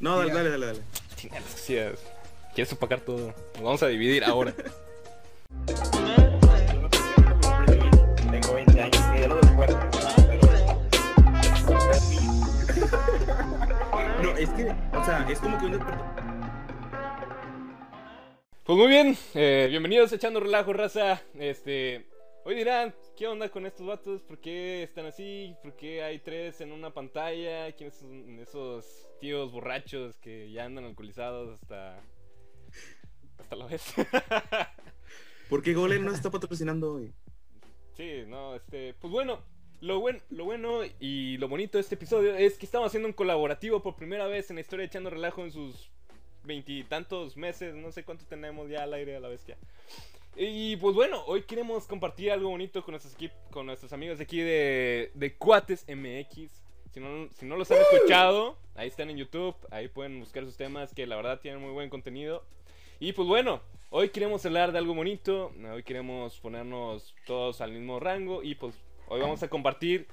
[0.00, 0.80] No, dale, dale, dale, dale.
[1.50, 2.00] Sociedades.
[2.54, 3.34] Quieres opacar todo.
[3.54, 4.54] Nos vamos a dividir ahora.
[8.30, 9.78] Tengo 20 años y ya lo recuerdo.
[14.22, 15.80] No, es que, o sea, es como que un.
[18.64, 21.22] Pues muy bien, eh, bienvenidos a Echando Relajo, raza.
[21.34, 22.06] Este,
[22.48, 24.22] hoy dirán, ¿qué onda con estos vatos?
[24.22, 25.54] ¿Por qué están así?
[25.62, 27.70] ¿Por qué hay tres en una pantalla?
[27.72, 32.02] ¿Quiénes son esos tíos borrachos que ya andan alcoholizados hasta
[33.36, 33.84] hasta la vez?
[35.50, 37.12] ¿Por qué Golem no está patrocinando hoy?
[37.98, 39.42] sí, no, este, pues bueno,
[39.82, 43.14] lo buen, lo bueno y lo bonito de este episodio es que estamos haciendo un
[43.14, 45.90] colaborativo por primera vez en la historia de Echando Relajo en sus
[46.44, 49.58] veintitantos meses, no sé cuánto tenemos ya al aire a la bestia.
[50.36, 53.16] Y pues bueno, hoy queremos compartir algo bonito con nuestros,
[53.50, 56.52] con nuestros amigos de aquí de, de Cuates MX.
[56.92, 60.56] Si no, si no los han escuchado, ahí están en YouTube, ahí pueden buscar sus
[60.56, 62.44] temas que la verdad tienen muy buen contenido.
[63.00, 68.00] Y pues bueno, hoy queremos hablar de algo bonito, hoy queremos ponernos todos al mismo
[68.00, 68.74] rango y pues
[69.08, 70.08] hoy vamos a compartir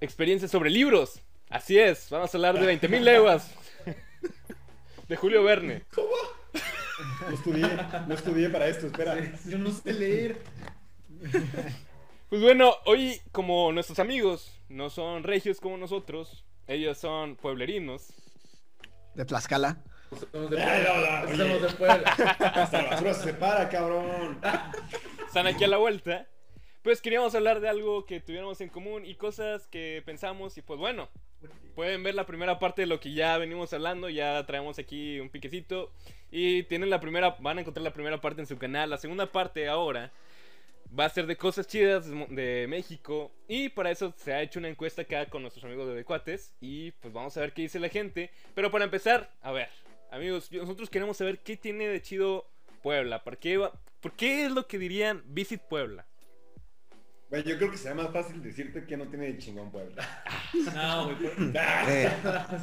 [0.00, 1.20] experiencias sobre libros.
[1.48, 3.54] Así es, vamos a hablar de 20.000 leguas
[5.08, 5.82] de Julio Verne.
[7.28, 7.68] No estudié,
[8.06, 9.16] no estudié para esto, espera.
[9.46, 10.42] Yo no sé leer.
[12.32, 18.06] Pues bueno, hoy como nuestros amigos no son regios como nosotros, ellos son pueblerinos.
[19.14, 19.82] De Tlaxcala.
[20.32, 21.24] Somos de Puebla.
[21.26, 21.36] no, oye.
[21.36, 22.08] Somos de Puebla.
[22.54, 24.40] Hasta la basura se separa, cabrón.
[25.26, 26.26] están aquí a la vuelta.
[26.82, 30.80] Pues queríamos hablar de algo que tuviéramos en común y cosas que pensamos y pues
[30.80, 31.08] bueno,
[31.76, 35.30] pueden ver la primera parte de lo que ya venimos hablando, ya traemos aquí un
[35.30, 35.92] piquecito
[36.32, 39.30] y tienen la primera, van a encontrar la primera parte en su canal, la segunda
[39.30, 40.10] parte ahora
[40.98, 44.68] va a ser de cosas chidas de México y para eso se ha hecho una
[44.68, 47.90] encuesta acá con nuestros amigos de Decuates y pues vamos a ver qué dice la
[47.90, 49.68] gente, pero para empezar, a ver,
[50.10, 52.44] amigos, nosotros queremos saber qué tiene de chido
[52.82, 56.06] Puebla, ¿por qué, va- por qué es lo que dirían Visit Puebla?
[57.32, 60.06] Güey, yo creo que será más fácil decirte que no tiene de chingón Puebla.
[60.74, 61.16] No, güey.
[61.16, 61.32] por-
[61.88, 62.06] Eh,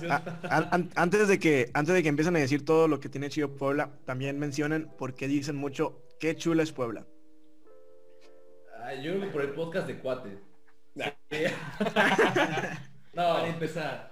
[0.07, 3.09] a- an- an- antes, de que, antes de que empiecen a decir todo lo que
[3.09, 7.07] tiene chido Puebla, también mencionen por qué dicen mucho qué chula es Puebla.
[8.83, 10.39] Ay, yo creo que por el podcast de cuates.
[10.93, 11.05] Nah.
[11.31, 11.37] Sí.
[13.13, 14.09] no, para empezar.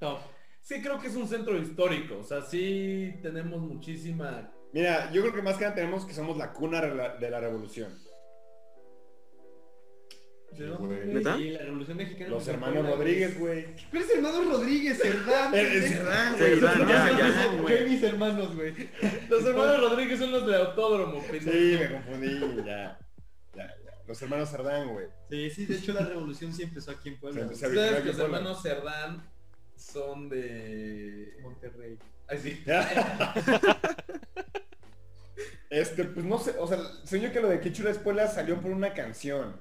[0.00, 0.18] No.
[0.60, 2.18] Sí creo que es un centro histórico.
[2.18, 4.50] O sea, sí tenemos muchísima.
[4.72, 7.92] Mira, yo creo que más que nada tenemos que somos la cuna de la revolución.
[10.52, 11.00] ¿De dónde, güey.
[11.04, 11.14] güey?
[11.14, 11.36] ¿Neta?
[11.38, 12.30] Y la Revolución Mexicana.
[12.30, 13.66] Los hermanos Puebla, Rodríguez, güey.
[13.90, 15.52] Pero es hermano Rodríguez, Cerdán.
[15.54, 16.50] Cerdán, güey.
[16.60, 17.86] Cerdán, ya, ya, Yo güey.
[17.86, 18.74] y mis hermanos, güey.
[19.28, 21.50] Los hermanos Rodríguez son los del autódromo, pendejo.
[21.50, 22.98] Sí, me confundí, ya.
[23.54, 23.90] Ya, ya.
[24.06, 25.06] Los hermanos Sardán, güey.
[25.30, 27.48] Sí, sí, de hecho la revolución sí empezó aquí en Puebla.
[27.48, 29.30] Se- se- Ustedes, originó que los hermanos Cerdán
[29.76, 31.36] son de.
[31.42, 31.96] Monterrey.
[32.28, 32.64] Ay, sí.
[35.70, 38.60] Este, pues no sé, o sea, sueño que lo de Qué chula es Puebla salió
[38.60, 39.56] por una canción.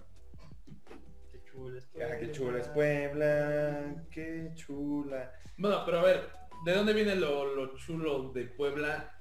[1.60, 5.32] Qué chula es Ah, qué chula es Puebla, qué chula.
[5.58, 6.30] Bueno, pero a ver,
[6.66, 9.12] ¿de dónde viene lo, lo chulo de Puebla?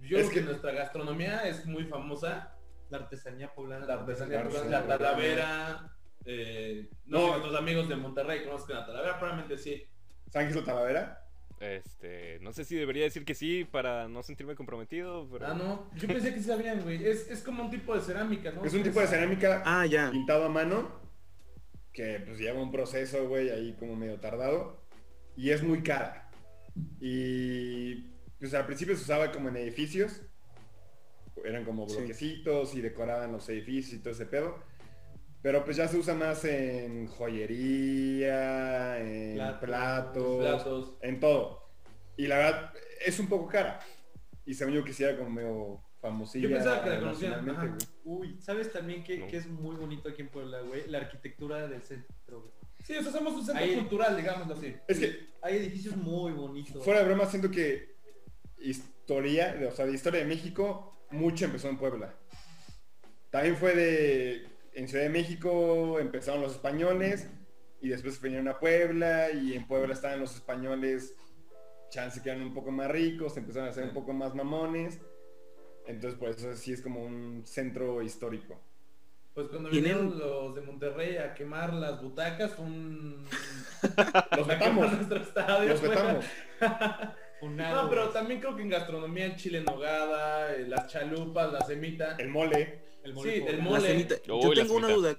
[0.00, 2.52] Yo Es creo que, que- nuestra gastronomía es muy famosa.
[2.88, 3.84] La artesanía poblana.
[3.84, 5.92] La artesanía, La poblana, la talavera.
[6.24, 7.28] eh, no, No.
[7.32, 9.84] nuestros amigos de Monterrey conozcan la talavera, probablemente sí.
[10.30, 11.22] ¿Saben qué es la talavera?
[11.58, 15.46] Este, no sé si debería decir que sí para no sentirme comprometido, pero...
[15.46, 17.04] Ah, no, yo pensé que sí sabían, güey.
[17.06, 18.62] Es, es como un tipo de cerámica, ¿no?
[18.64, 20.10] Es un tipo de cerámica Ah, ya.
[20.10, 21.05] pintado a mano
[21.96, 24.82] que pues lleva un proceso, güey, ahí como medio tardado
[25.34, 26.30] y es muy cara.
[27.00, 27.94] Y
[28.38, 30.20] pues al principio se usaba como en edificios,
[31.44, 31.96] eran como Sí.
[31.96, 34.58] bloquecitos y decoraban los edificios y todo ese pedo.
[35.42, 40.94] Pero pues ya se usa más en joyería, en Platos, platos, platos.
[41.02, 41.68] en todo.
[42.16, 42.72] Y la verdad
[43.04, 43.80] es un poco cara.
[44.44, 46.48] Y según yo quisiera como medio famosilla.
[46.48, 47.78] Yo pensaba que la conocían.
[48.04, 49.26] Uy, ¿sabes también que, No.
[49.28, 50.86] que es muy bonito aquí en Puebla, güey?
[50.88, 52.52] La arquitectura del centro, güey.
[52.84, 54.74] Sí, o sea, somos un centro cultural, digámoslo así.
[54.86, 56.84] Es que Hay edificios muy bonitos.
[56.84, 57.96] Fuera de broma, siento que
[58.58, 62.14] historia, de- o sea, de historia de México, mucho empezó en Puebla.
[63.30, 67.28] También fue de, en Ciudad de México empezaron los españoles
[67.80, 71.14] y después vinieron a Puebla y en Puebla estaban los españoles,
[71.90, 75.00] chance que eran un poco más ricos, empezaron a ser un poco más mamones.
[75.86, 78.58] Entonces por eso sí es como un centro histórico.
[79.34, 83.22] Pues cuando Tienen- vinieron los de Monterrey a quemar las butacas, un...
[84.36, 85.68] Los vetamos, nuestro estadio.
[85.68, 85.80] los.
[87.40, 91.52] Funado, No, pero también creo que en gastronomía el chile en nogada, eh, las chalupas,
[91.52, 92.16] la semita.
[92.16, 92.80] El mole.
[93.04, 94.06] El Sí, el mole.
[94.26, 95.16] Yo la tengo una duda.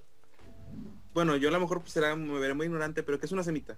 [1.14, 3.44] Bueno, yo a lo mejor pues, será, me veré muy ignorante, pero ¿qué es una
[3.44, 3.78] semita?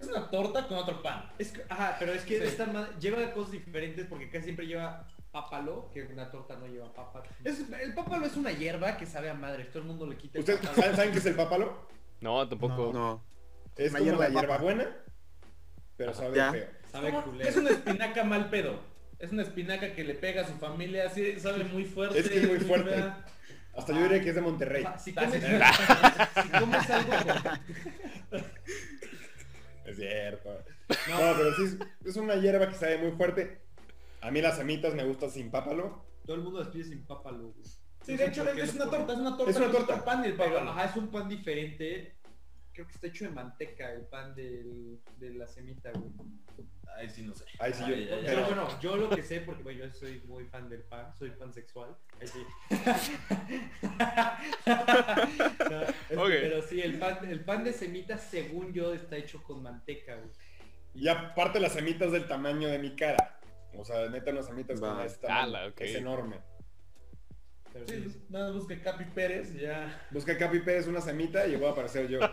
[0.00, 1.30] Es una torta con otro pan.
[1.38, 2.44] Es que- ajá, pero es que Sí.
[2.44, 5.06] esta lleva cosas diferentes porque casi siempre lleva
[5.44, 7.24] pápalo, que una torta no lleva pápalo.
[7.42, 10.38] Es- el pápalo es una hierba que sabe a madre, todo el mundo le quita
[10.38, 10.80] el ¿Ustedes pápalo.
[10.80, 11.88] saben, saben qué es el pápalo?
[12.20, 12.92] No, tampoco.
[12.94, 13.20] No.
[13.76, 14.96] Es Una como hierba la hierbabuena,
[15.96, 16.52] pero sabe Ya.
[16.52, 16.66] feo.
[16.92, 17.50] Sabe Como- culero.
[17.50, 18.78] Es una espinaca mal pedo.
[19.18, 22.20] Es una espinaca que le pega a su familia, así sabe muy fuerte.
[22.20, 22.90] Es que es muy fuerte.
[22.90, 23.24] fea.
[23.76, 24.84] Hasta yo diría que es de Monterrey.
[24.86, 27.10] Ah, Si comes, Ah, si comes algo
[28.30, 28.40] con-
[29.86, 30.64] Es cierto.
[30.88, 31.76] No, pero sí, es,
[32.10, 33.63] es una hierba que sabe muy fuerte.
[34.24, 36.02] A mí las semitas me gustan sin pápalo.
[36.24, 37.50] todo el mundo las pide sin pápalo.
[37.52, 37.64] güey.
[38.02, 39.50] Sí, No de hecho es una torta, es una torta.
[39.50, 40.04] Es una torta.
[40.04, 40.70] pan el Pero, pápalo.
[40.70, 42.16] ajá, es un pan diferente.
[42.72, 46.10] Creo que está hecho de manteca, el pan del, de la semita, güey.
[46.96, 47.44] Ay, sí, no sé.
[47.58, 48.22] Ahí sí yo- Ay.
[48.24, 51.30] Pero bueno, yo lo que sé, porque bueno, yo soy muy fan del pan, soy
[51.30, 51.94] pansexual.
[52.20, 52.44] Ahí sí.
[56.14, 56.24] No.
[56.26, 60.30] Pero sí, el pan, el pan de semita, según yo, está hecho con manteca, güey.
[60.94, 63.40] Y aparte las semitas del tamaño de mi cara.
[63.76, 64.90] O sea, neta unas semitas Va.
[64.90, 65.42] como este tamaño.
[65.42, 65.80] Ala, ok.
[65.80, 66.40] Es enorme.
[67.72, 70.06] Pero sí, Sí, nada más busque Capi Pérez y ya.
[70.10, 72.20] Busca Capi Pérez una semita y voy a aparecer yo.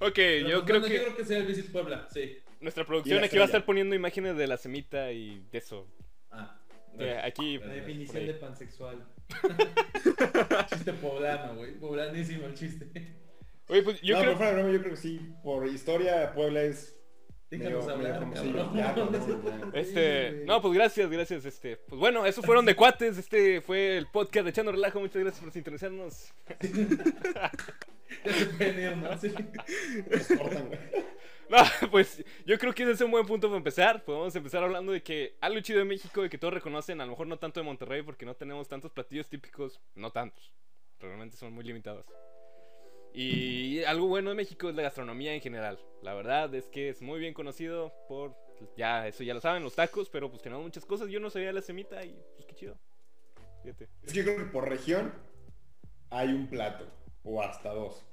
[0.00, 2.38] Ok, Pero, yo pues, creo bueno, que yo creo que sea el Visit Puebla, sí.
[2.60, 5.88] nuestra producción aquí va a estar poniendo imágenes de la semita y de eso.
[6.30, 6.56] Ah.
[7.00, 7.86] Eh, aquí, La Gracias.
[7.86, 9.08] definición de pansexual.
[10.68, 11.72] Chiste poblano, güey.
[11.78, 12.86] Poblanísimo el chiste.
[13.68, 15.32] Oye, pues yo no, creo pero fuera de broma, yo creo que sí.
[15.42, 16.97] Por historia, Puebla es...
[17.50, 18.58] Déjanos medio- hablar, medio famosillo.
[18.58, 18.76] cabrón.
[18.76, 19.72] Ya, cabrón, ya.
[19.80, 21.76] Este, no, pues gracias, gracias, este.
[21.76, 25.42] Pues bueno, esos fueron de cuates, este fue el podcast de Echando Relajo, muchas gracias
[25.42, 26.32] por sintonizarnos.
[31.48, 31.58] ¿no?
[31.90, 34.04] Pues yo creo que ese es un buen punto para empezar.
[34.04, 37.12] Podemos empezar hablando de que algo chido de México y que todos reconocen, a lo
[37.12, 40.52] mejor no tanto de Monterrey porque no tenemos tantos platillos típicos, no tantos,
[41.00, 42.06] realmente son muy limitados.
[43.14, 45.78] Y algo bueno de México es la gastronomía en general.
[46.02, 48.36] La verdad es que es muy bien conocido por,
[48.76, 51.08] ya eso ya lo saben, los tacos, pero pues tenemos muchas cosas.
[51.08, 52.78] Yo no sabía la semita y pues qué chido.
[53.64, 53.88] Fíjate.
[54.02, 55.12] Es que yo creo que por región
[56.10, 56.86] hay un plato.
[57.24, 58.04] O hasta dos.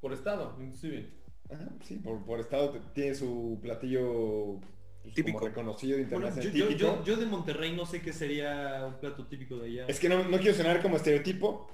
[0.00, 1.10] Por estado, inclusive.
[1.50, 4.58] Ajá, sí, por, por estado tiene su platillo
[5.02, 5.38] pues, Típico.
[5.38, 6.52] como reconocido Bueno, internacional.
[6.52, 6.96] yo, yo, típico.
[6.96, 9.84] yo, yo de Monterrey no sé qué sería un plato típico de allá.
[9.86, 11.68] Es que no, no quiero sonar como estereotipo,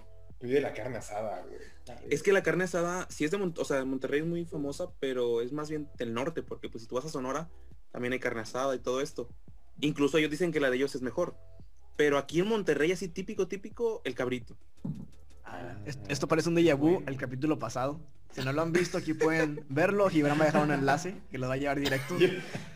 [0.50, 1.58] la carne asada, güey.
[2.10, 4.88] Es que la carne asada, sí es de, Mon- o sea, Monterrey es muy famosa,
[5.00, 7.48] pero es más bien del norte, porque pues si tú vas a Sonora,
[7.90, 9.28] también hay carne asada y todo esto.
[9.80, 11.36] Incluso ellos dicen que la de ellos es mejor.
[11.96, 14.56] Pero aquí en Monterrey, así típico, típico, el cabrito.
[15.84, 18.00] Es- Esto parece un déjà vu al capítulo pasado.
[18.32, 20.08] Si no lo han visto, aquí pueden verlo.
[20.08, 22.16] Gibran va a dejar un enlace que los va a llevar directo.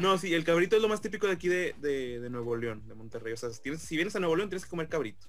[0.00, 2.86] No, sí, el cabrito es lo más típico de aquí de, de- de Nuevo León,
[2.86, 3.32] de Monterrey.
[3.32, 5.26] O sea, si, tienes- si vienes a Nuevo León, tienes que comer cabrito.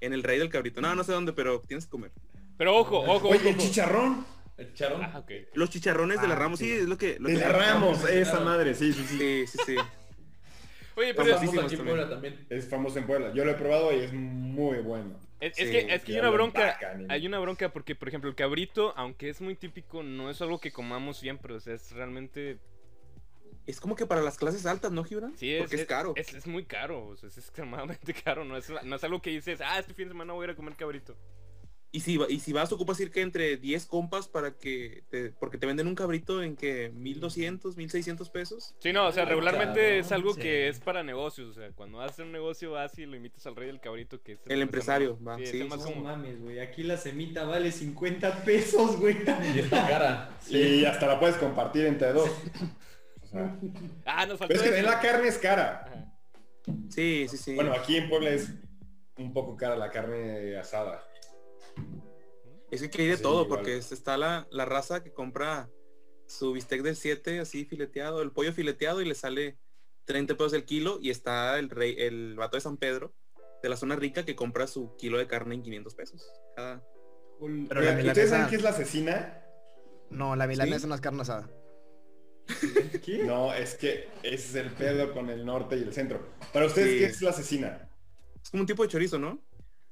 [0.00, 0.80] En el rey del cabrito.
[0.80, 2.10] No, no sé dónde, pero tienes que comer.
[2.56, 3.28] Pero ojo, ojo, ojo.
[3.28, 3.58] Oye, el ojo.
[3.66, 4.26] chicharrón.
[4.56, 5.02] El charón.
[5.02, 5.24] Ah.
[5.54, 7.18] Los chicharrones de la Ah, Ramos, sí, es lo que...
[7.18, 9.18] Lo De que la Ramos, esa madre, sí, sí, sí.
[9.18, 9.76] Sí, sí, sí.
[10.96, 11.86] Oye, Es pero es, famoso aquí en también.
[11.86, 12.46] Puebla también.
[12.50, 13.32] Es famoso en Puebla.
[13.32, 15.18] Yo lo he probado y es muy bueno.
[15.40, 16.78] es- Sí, es que, es que hay una bronca.
[17.08, 20.60] Hay una bronca porque, por ejemplo, el cabrito, aunque es muy típico, no es algo
[20.60, 21.54] que comamos siempre.
[21.54, 22.58] O sea, es realmente
[23.66, 25.36] Es como que para las clases altas, ¿no, Gibran?
[25.36, 26.12] Sí, es, Porque es, caro.
[26.16, 28.44] Es, es muy caro, o sea, es extremadamente caro.
[28.44, 30.50] No es, no es algo que dices, ah, este fin de semana voy a ir
[30.50, 31.16] a comer cabrito.
[31.92, 35.30] Y si, va- y si vas, ocupas ir que entre 10 compas para que te,
[35.32, 38.76] porque te venden un cabrito en que 1200, 1600 pesos.
[38.78, 40.40] Sí, no, o sea, regularmente es algo sí.
[40.40, 41.48] que es para negocios.
[41.48, 44.34] O sea, cuando haces un negocio vas y lo invitas al rey del cabrito, que
[44.34, 46.04] es El empresario, va, Sí, es sí, el más No común.
[46.04, 46.60] mames, güey.
[46.60, 49.16] Aquí la semita vale 50 pesos, güey.
[49.54, 50.38] Y está cara.
[50.48, 52.30] Y hasta la puedes compartir entre dos.
[53.30, 53.58] Sea,
[54.04, 55.84] Ah, nos faltó pero es que la carne es cara.
[55.86, 56.06] Ajá.
[56.88, 57.54] Sí, sí, sí.
[57.54, 58.50] Bueno, aquí en Puebla es
[59.16, 61.02] un poco cara la carne asada.
[62.70, 63.58] es que hay de sí, todo, igual.
[63.60, 65.68] porque es- está la, la raza que compra
[66.26, 69.58] su bistec del 7 así fileteado, el pollo fileteado y le sale
[70.04, 70.98] 30 pesos el kilo.
[71.00, 73.14] Y está el rey, el vato de San Pedro,
[73.62, 76.30] de la zona rica, que compra su kilo de carne en 500 pesos.
[76.56, 76.84] Cada...
[77.40, 78.50] Pero la ¿Ustedes saben milanesa...
[78.50, 79.44] qué es la cecina?
[80.10, 80.86] No, la milanesa ¿Sí?
[80.86, 81.48] no es carne asada.
[83.04, 83.24] ¿Qué?
[83.24, 86.26] No, es que ese es el pedo con el norte y el centro.
[86.52, 86.98] Para ustedes, Sí.
[86.98, 87.88] ¿qué es la cecina?
[88.42, 89.38] Es como un tipo de chorizo, ¿no?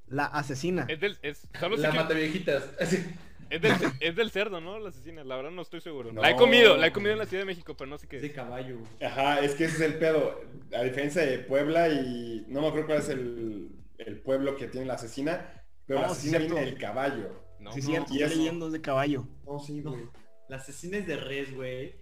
[0.06, 0.86] La asesina.
[0.88, 2.64] Es del, es, La que- mata viejitas.
[3.50, 4.78] Es, del, es del cerdo, ¿no?
[4.78, 6.12] La asesina, la verdad no estoy seguro.
[6.12, 6.20] No.
[6.20, 8.16] La he comido, la he comido en la Ciudad de México, pero no sé qué
[8.16, 8.76] Es de caballo.
[8.78, 9.10] güey.
[9.10, 10.38] Ajá, es que ese es el pedo.
[10.76, 14.84] A diferencia de Puebla y no me acuerdo cuál es el, el pueblo que tiene
[14.86, 16.54] la asesina, pero la Oh, sí, asesina cierto.
[16.56, 17.42] viene del caballo.
[17.58, 17.86] No, sí, no.
[17.86, 19.26] cierto, y estoy eso- leyendo es de caballo.
[19.46, 20.12] No, sí, No,
[20.50, 21.94] la asesina es de res, güey.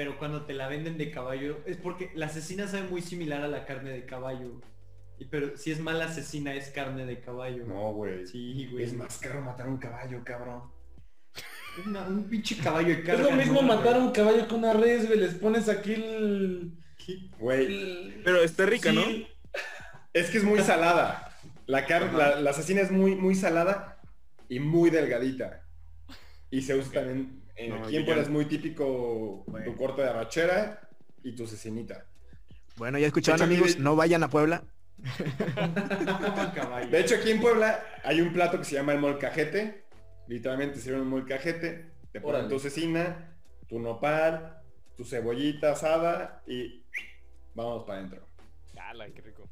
[0.00, 3.48] Pero cuando te la venden de caballo, es porque la asesina sabe muy similar a
[3.48, 4.58] la carne de caballo.
[5.18, 7.66] Y pero si es mala asesina es carne de caballo.
[7.66, 8.26] No, güey.
[8.26, 8.84] Sí, güey.
[8.84, 10.62] Es más caro matar un caballo, cabrón.
[11.86, 13.24] Una- un pinche caballo de Es carga.
[13.24, 15.20] lo mismo ¿no, matar a un caballo con una res, güey.
[15.20, 16.72] Les pones aquí el...
[17.38, 19.04] Güey, el- Pero está rica, ¿no?
[19.04, 19.26] Sí.
[20.14, 21.36] es que es muy salada.
[21.66, 24.00] La carne, la, la cecina es muy, muy salada
[24.48, 25.62] y muy delgadita.
[26.50, 30.02] Y se usa también, en, No, aquí en yo- Puebla es muy típico tu corte
[30.02, 30.88] de arrachera
[31.22, 32.06] y tu cecinita.
[32.76, 34.62] Bueno, ya escucharon amigos, de- no vayan a Puebla.
[36.90, 39.84] De hecho, aquí en Puebla hay un plato que se llama el molcajete.
[40.26, 42.48] Literalmente sirven un molcajete, te ponen Órale.
[42.54, 43.34] tu cecina,
[43.68, 44.58] tu nopal,
[44.96, 46.84] tu cebollita asada y
[47.54, 48.26] vamos para adentro.
[48.78, 49.48] Ala, qué rico.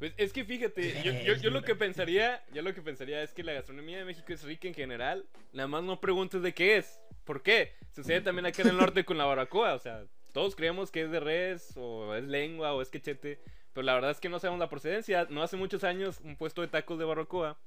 [0.00, 3.34] Pues es que fíjate, yo, yo, yo lo que pensaría, yo lo que pensaría es
[3.34, 5.26] que la gastronomía de México es rica en general.
[5.52, 6.98] Nada más no preguntes de qué es.
[7.24, 7.74] ¿Por qué?
[7.94, 9.74] Sucede también acá en el norte con la barbacoa.
[9.74, 13.40] O sea, todos creemos que es de res, o es lengua, o es quechete.
[13.74, 15.26] Pero la verdad es que no sabemos la procedencia.
[15.28, 17.58] No hace muchos años, un puesto de tacos de barbacoa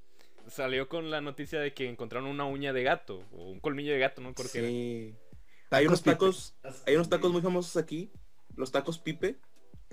[0.48, 4.00] salió con la noticia de que encontraron una uña de gato, o un colmillo de
[4.00, 4.68] gato, no creo que era.
[4.68, 5.16] Sí.
[5.70, 6.56] Hay unos tacos,
[6.88, 8.12] hay unos tacos muy famosos aquí,
[8.56, 9.38] los tacos pipe.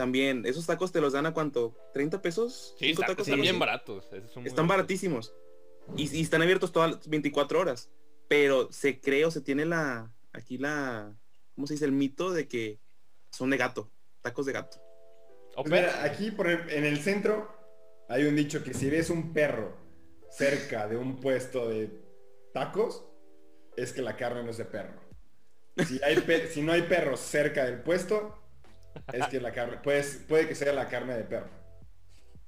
[0.00, 1.76] También, esos tacos te los dan a cuánto?
[1.95, 2.75] ¿30 pesos?
[2.78, 4.07] Sí, ¿Cinco está- tacos, están algo bien baratos.
[4.14, 5.35] esos son muy Están baratísimos.
[5.95, 7.90] Y, y están abiertos todas las 24 horas.
[8.26, 11.14] Pero se cree o se tiene la, aquí la,
[11.54, 11.85] ¿cómo se dice?
[11.85, 12.80] El mito de que
[13.30, 13.92] son de gato,
[14.23, 14.78] tacos de gato.
[15.54, 17.50] Pues mira, aquí por el- en el centro
[18.09, 19.76] hay un dicho que si ves un perro
[20.30, 21.90] cerca de un puesto de
[22.54, 23.04] tacos,
[23.76, 24.99] es que la carne no es de perro.
[25.87, 28.35] Si, hay pe- si no hay perros cerca del puesto,
[29.12, 31.49] es que la carne, pues, puede que sea la carne de perro.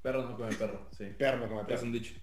[0.03, 1.07] Perro no come perro, sí.
[1.19, 1.83] Perro no come Es perro.
[1.83, 2.15] un dicho.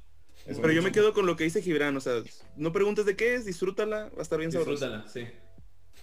[0.45, 1.01] Es un Pero yo me dicho.
[1.01, 2.21] quedo con lo que dice Gibran, o sea,
[2.55, 4.87] no preguntes de qué es, disfrútala, va a estar bien sabrosa.
[4.87, 5.27] Disfrútala, sí.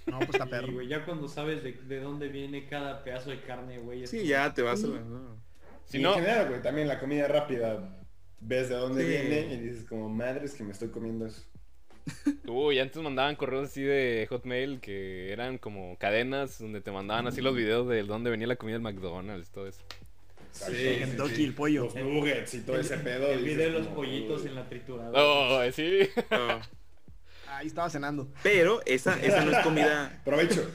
[0.06, 0.72] No, pues está Sí, perro.
[0.72, 4.06] güey, ya cuando sabes de, de dónde viene cada pedazo de carne, güey.
[4.06, 5.00] Sí, ya te vas a la...
[5.00, 5.44] no.
[5.84, 7.98] Si Y no, en general, güey, también la comida rápida,
[8.40, 9.08] ves de dónde Sí.
[9.08, 11.42] viene y dices como, madres que me estoy comiendo eso.
[12.46, 17.40] Uy, antes mandaban correos así de Hotmail que eran como cadenas donde te mandaban así
[17.40, 19.82] los videos de dónde venía la comida del McDonald's, todo eso.
[20.52, 21.44] Sí, Kentucky, sí, sí.
[21.44, 21.84] el pollo.
[21.84, 23.28] Los nuggets y todo ese pedo.
[23.30, 24.48] El video de los como, pollitos uy.
[24.48, 25.22] en la trituradora.
[25.22, 26.08] Oh, sí.
[26.30, 26.60] No.
[27.48, 28.28] Ahí estaba cenando.
[28.42, 30.70] Pero esa, esa no es comida, Provecho.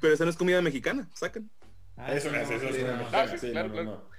[0.00, 1.50] pero esa no es comida mexicana, sacan.
[1.96, 2.98] Ah, Eso sí, no es, eso es sí, una no.
[2.98, 3.90] mexicana, Ah, sí, sí, claro, no, no, claro.
[4.04, 4.09] no.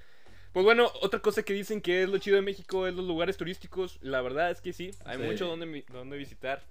[0.52, 3.36] Pues bueno, otra cosa que dicen que es lo chido de México es los lugares
[3.36, 3.98] turísticos.
[4.02, 5.22] La verdad es que sí, hay Sí.
[5.24, 6.62] mucho donde, donde visitar.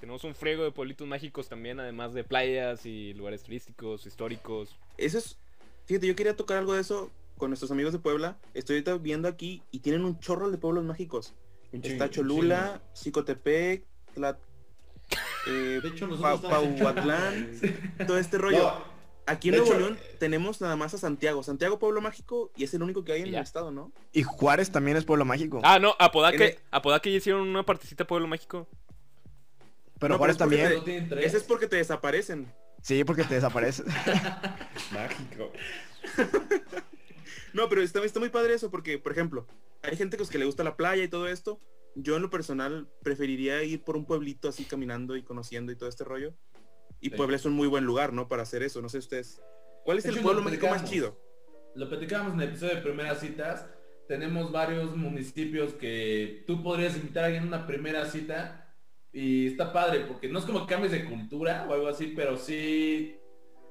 [0.00, 4.76] Tenemos un frego de pueblitos mágicos también, además de playas y lugares turísticos, históricos.
[4.98, 5.38] Eso es,
[5.86, 8.36] fíjate, yo quería tocar algo de eso con nuestros amigos de Puebla.
[8.52, 11.32] Estoy ahorita viendo aquí y tienen un chorro de pueblos mágicos.
[11.72, 14.38] Un chingo, Está Cholula, Xicotepec, Tlat,
[15.46, 17.50] eh, De hecho, Pa- nosotros estamos en Pauatlán,
[18.06, 18.58] todo este rollo.
[18.58, 18.95] No,
[19.26, 21.42] Aquí en de Nuevo hecho, León tenemos nada más a Santiago.
[21.42, 23.92] Santiago Pueblo Mágico y es el único que hay en el estado, ¿no?
[24.12, 25.60] Y Juárez también es pueblo mágico.
[25.64, 28.68] Ah, no, Apodaca, el- Apodaca ya hicieron una partecita Pueblo Mágico.
[29.98, 31.18] pero no, Juárez pero es porque también.
[31.18, 32.52] Ese es porque te desaparecen.
[32.82, 33.84] Sí, porque te desapareces.
[34.92, 35.50] mágico.
[37.52, 39.46] No, pero está, está muy padre eso porque, por ejemplo,
[39.82, 41.60] hay gente pues, que le gusta la playa y todo esto.
[41.94, 45.88] Yo en lo personal preferiría ir por un pueblito así caminando y conociendo y todo
[45.88, 46.34] este rollo.
[47.00, 47.16] Y Sí.
[47.16, 48.28] Puebla es un muy buen lugar, ¿no?
[48.28, 48.80] Para hacer eso.
[48.82, 49.40] No sé ustedes.
[49.84, 51.14] ¿Cuál es De el hecho, pueblo lo mágico más platicamos.
[51.14, 51.26] chido?
[51.74, 53.66] Lo platicábamos en el episodio de primeras citas.
[54.08, 58.74] Tenemos varios municipios que tú podrías invitar a alguien a una primera cita
[59.12, 62.36] y está padre porque no es como que cambies de cultura o algo así, pero
[62.36, 63.16] sí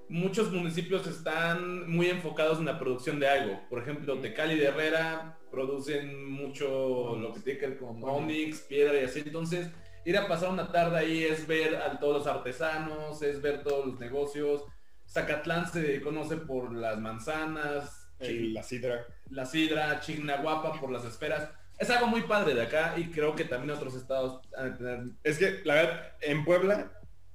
[0.10, 3.60] muchos municipios están muy enfocados en la producción de algo.
[3.70, 9.00] Por ejemplo, Tecali de Herrera producen mucho lo que tiene que ver con onyx, piedra
[9.02, 9.20] y así.
[9.26, 9.70] Entonces,
[10.06, 13.86] ir a pasar una tarde ahí es ver a todos los artesanos, es ver todos
[13.88, 14.64] los negocios.
[15.08, 19.06] Zacatlán se conoce por las manzanas, El- la sidra.
[19.30, 21.50] la sidra, Chignahuapa por las esferas.
[21.78, 25.00] Es algo muy padre de acá y creo que también otros estados han de tener
[25.24, 26.92] Es que, la verdad, en Puebla,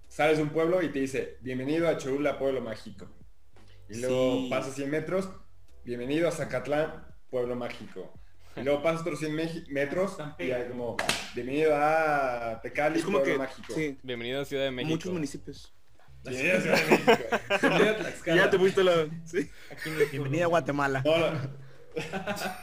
[0.08, 3.06] sales de un pueblo y te dice, bienvenido a Cholula, pueblo mágico.
[3.88, 4.48] Y luego Sí.
[4.50, 5.28] pasas 100 metros,
[5.84, 8.12] bienvenido a Zacatlán, pueblo mágico.
[8.56, 10.96] Y luego pasas otros 100 meji- metros y hay como,
[11.34, 13.72] bienvenido a Tecali, Es como que, mágico.
[13.74, 14.90] sí, Bienvenido a Ciudad de México.
[14.94, 15.72] muchos municipios.
[16.24, 17.12] Bienvenido a Ciudad de México.
[17.60, 18.36] Bienvenido a Tlaxcala.
[18.44, 19.08] Ya te fuiste la...
[19.24, 19.50] Sí.
[20.10, 21.02] Bienvenida a Guatemala.
[21.04, 21.32] No, la...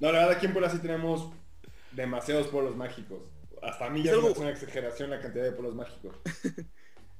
[0.00, 1.32] no, la verdad aquí en Puebla sí tenemos
[1.92, 3.20] demasiados pueblos mágicos.
[3.62, 6.16] Hasta a mí ya Es algo- una exageración la cantidad de pueblos mágicos.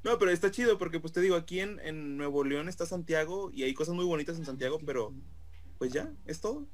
[0.05, 3.51] No, pero está chido porque pues te digo, aquí en, en Nuevo León está Santiago
[3.53, 5.13] y hay cosas muy bonitas en Santiago, pero
[5.77, 6.69] pues ya, es todo.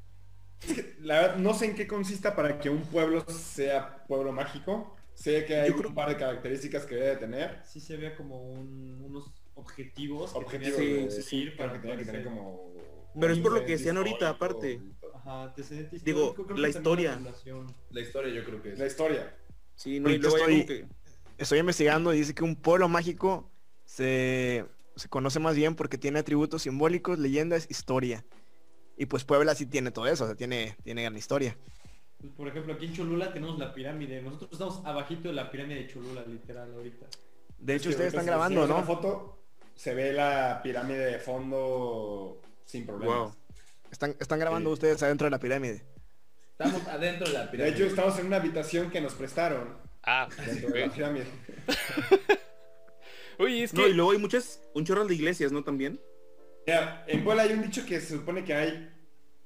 [1.01, 4.97] La verdad, no sé en qué consista para que un pueblo sea pueblo mágico.
[5.13, 7.61] Sé que hay Yo creo- un par de características que debe tener.
[7.65, 10.33] Sí se vea como un- unos objetivos.
[10.33, 12.73] que Objetivos que Sí, de- sí, que tenía que poder tener ser- como...
[13.21, 14.81] Pero es por lo que decían ahorita, aparte.
[15.15, 15.55] Ajá,
[16.03, 17.21] Digo, la historia.
[17.91, 18.79] La historia yo creo que es.
[18.79, 19.37] La historia.
[19.77, 20.87] Sí, no, luego estoy- que...
[21.39, 23.51] estoy investigando y dice que un pueblo mágico
[23.85, 24.65] se,
[24.97, 28.25] se conoce más bien porque tiene atributos simbólicos, leyendas, historia.
[28.97, 31.57] Y pues Puebla sí tiene todo eso, o sea, tiene, tiene gran historia.
[32.21, 34.23] Pues, por ejemplo, aquí en Cholula tenemos la pirámide.
[34.23, 37.07] Nosotros estamos abajito de la pirámide de Cholula, literal, ahorita.
[37.59, 38.77] De hecho, Sí, ustedes están grabando, ¿no?
[38.77, 39.39] una foto,
[39.75, 43.17] se ve la pirámide de fondo sin problemas.
[43.17, 43.35] Wow.
[43.91, 44.75] Están, están grabando Sí.
[44.75, 45.83] ustedes adentro de la pirámide.
[46.53, 47.75] Estamos adentro de la De pirámide.
[47.77, 51.27] hecho, estamos en una habitación que nos prestaron Ah, dentro de la pirámide.
[53.39, 53.91] Oye, es No, que...
[53.91, 55.65] y luego hay muchas, un chorro de iglesias, ¿no?
[55.65, 56.01] También.
[56.67, 58.91] Mira, en Puebla hay un dicho que se supone que hay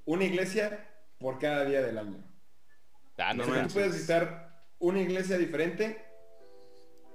[0.05, 2.25] una iglesia por cada día del año.
[3.17, 6.05] Ah, no o sea, tú puedes visitar una iglesia diferente.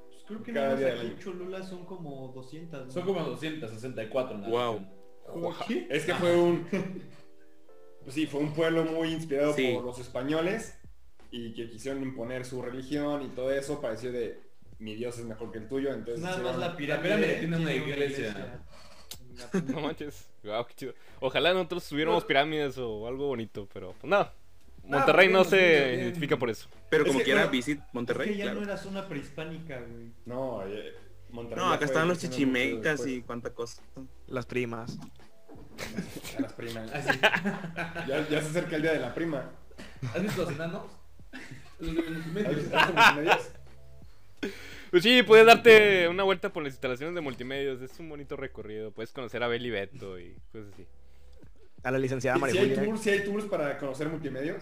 [0.10, 1.22] Pues creo que Cada día del aquí en año.
[1.22, 2.88] Cholula son como 200.
[2.88, 2.92] ¿no?
[2.92, 4.86] Son como 264 en la Wow.
[5.90, 6.68] Es que fue un...
[8.04, 9.72] Pues sí, fue un pueblo muy inspirado Sí.
[9.74, 10.78] por los españoles
[11.32, 13.80] y que quisieron imponer su religión y todo eso.
[13.80, 14.42] Pareció de
[14.78, 16.22] mi Dios es mejor que el tuyo, entonces...
[16.22, 18.66] Nada más la pirámide, pirámide tiene una iglesia.
[19.68, 20.28] No manches.
[20.44, 20.94] Wow, qué chido.
[21.20, 24.34] Ojalá nosotros tuviéramos pirámides o algo bonito, pero pues nada.
[24.86, 26.00] Monterrey no nos se bien.
[26.02, 26.68] identifica por eso.
[26.90, 28.60] Pero Es como que, quiera, bueno, visit Es Monterrey, que ya claro.
[28.60, 30.12] no era zona prehispánica, güey.
[30.26, 30.94] No, eh,
[31.30, 33.82] Monterrey No, acá estaban los chichimecas y cuánta cosa.
[34.28, 34.98] Las primas.
[36.38, 36.92] A las primas.
[36.92, 37.18] Así.
[38.08, 39.52] Ya, ya se acerca el día de la prima.
[40.14, 40.84] ¿Has visto los enanos?
[41.80, 42.18] Los los
[42.74, 43.42] ¿Has medios.
[44.94, 47.82] Pues sí, puedes darte una vuelta por las instalaciones de multimedios.
[47.82, 48.92] Es un bonito recorrido.
[48.92, 50.86] Puedes conocer a Beli Beto y cosas así.
[51.82, 52.84] A la licenciada ¿Sí María hay, Julia.
[52.86, 54.62] tours, ¿Sí hay tours para conocer multimedios?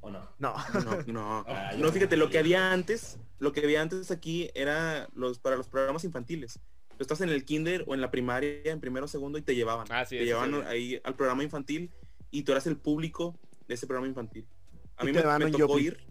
[0.00, 0.20] ¿O no?
[0.38, 0.54] No.
[0.84, 1.44] No, no.
[1.48, 5.56] Ah, No, fíjate, lo que había antes, lo que había antes aquí era los para
[5.56, 6.60] los programas infantiles.
[6.96, 9.56] Tú estás en el kinder o en la primaria, en primero o segundo, y te
[9.56, 9.88] llevaban.
[9.90, 10.60] Ah, sí, te llevaban sí.
[10.68, 11.90] ahí al programa infantil
[12.30, 13.36] y tú eras el público
[13.66, 14.46] de ese programa infantil.
[14.96, 15.86] A mí me, me tocó Yopi.
[15.86, 16.06] ir.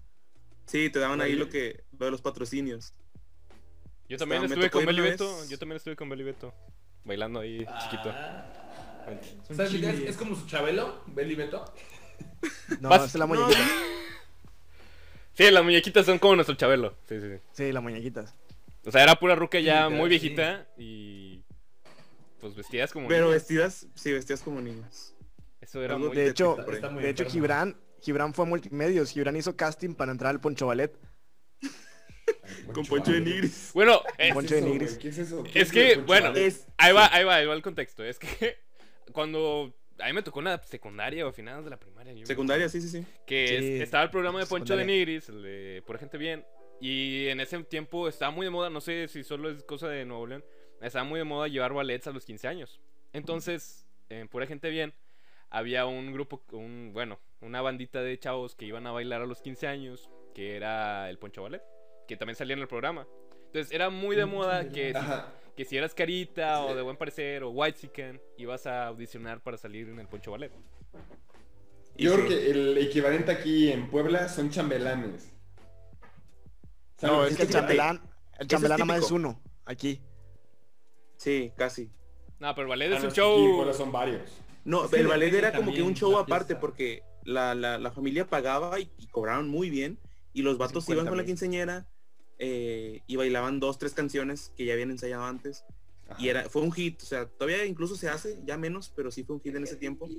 [0.66, 2.94] Sí, te daban ahí lo que, lo de los patrocinios.
[4.12, 5.46] Yo también estuve con una Beto.
[5.50, 6.54] Yo también estuve con Beli Beto.
[7.06, 8.10] Bailando ahí, chiquito.
[8.14, 8.46] Ah.
[9.48, 10.18] Son ¿Sabes qué es?
[10.18, 11.64] como su Chabelo, Beli Beto.
[12.82, 13.34] No, Vas- es la No.
[13.36, 13.60] muñequita.
[15.34, 16.96] Sí, las muñequitas son como nuestro Chabelo.
[17.08, 17.42] Sí, sí, sí.
[17.54, 18.36] Sí, las muñequitas.
[18.86, 20.10] O sea, era pura ruca ya Sí, muy sí.
[20.10, 21.44] viejita y
[22.40, 23.42] pues vestidas como Pero niñas.
[23.42, 25.14] vestidas, sí, vestidas como niños.
[25.62, 27.26] Eso era algo muy De hecho, Está- está muy de hecho.
[27.26, 29.12] Gibran, Gibran fue a multimedios.
[29.12, 30.98] Gibran hizo casting para entrar al Poncho Ballet.
[32.74, 33.72] Con Poncho de Nigris.
[33.74, 34.98] Bueno, ¿Qué es, Poncho de eso, Nigris.
[34.98, 35.44] ¿Qué es eso?
[35.44, 36.34] ¿Qué Es que, bueno?
[36.36, 38.04] Es, ahí va, ahí va, ahí va el contexto.
[38.04, 38.58] Es que
[39.12, 42.14] cuando a mí me tocó en la secundaria o finales de la primaria.
[42.14, 43.06] yo- secundaria, sí, sí, sí.
[43.26, 45.06] Que Sí, es- estaba el programa de Poncho de secundaria.
[45.06, 46.46] Nigris, el de Por Gente Bien.
[46.80, 50.04] Y en ese tiempo estaba muy de moda, no sé si solo es cosa de
[50.04, 50.44] Nuevo León,
[50.82, 52.82] estaba muy de moda llevar ballets a los 15 años.
[53.14, 54.92] Entonces, en Pura Gente Bien,
[55.52, 59.42] había un grupo, un, bueno, una bandita de chavos que iban a bailar a los
[59.44, 61.62] 15 años, que era el Poncho Ballet,
[62.12, 63.08] que también salía en el programa.
[63.48, 67.42] Entonces, era muy de moda que, si- que si eras carita o de buen parecer
[67.44, 70.52] o white chicken, ibas a audicionar para salir en el Poncho Ballet.
[71.96, 72.18] Y Yo sí.
[72.18, 75.32] creo que el equivalente aquí en Puebla son chambelanes.
[76.98, 78.02] ¿Sabes No, es que el chambelán,
[78.40, 79.42] el chambelán nada más es uno.
[79.66, 80.02] Aquí.
[81.16, 81.90] Sí, casi.
[82.40, 83.56] No, pero el ballet Ah, es no, un aquí show...
[83.56, 84.22] Puebla son varios.
[84.66, 88.28] No, que el ballet era como que un show aparte porque la, la, la familia
[88.28, 89.98] pagaba y, y cobraban muy bien
[90.34, 91.28] y los vatos 50 iban con la mil.
[91.28, 91.88] quinceñera
[92.44, 95.64] eh, y bailaban dos, tres canciones que ya habían ensayado antes
[96.10, 96.20] Ajá.
[96.20, 99.24] y era fue un hit, o sea, todavía incluso se hace, ya menos, pero sí
[99.24, 100.10] fue un hit en ese tiempo.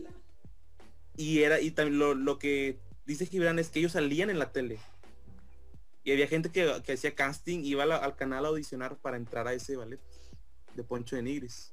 [1.16, 4.52] Y era y también lo, lo que dice Gibran es que ellos salían en la
[4.52, 4.78] tele.
[6.04, 9.46] Y había gente que, que hacía casting, iba la- al canal a audicionar para entrar
[9.48, 10.00] a ese ballet
[10.74, 11.70] de Poncho de Nigris.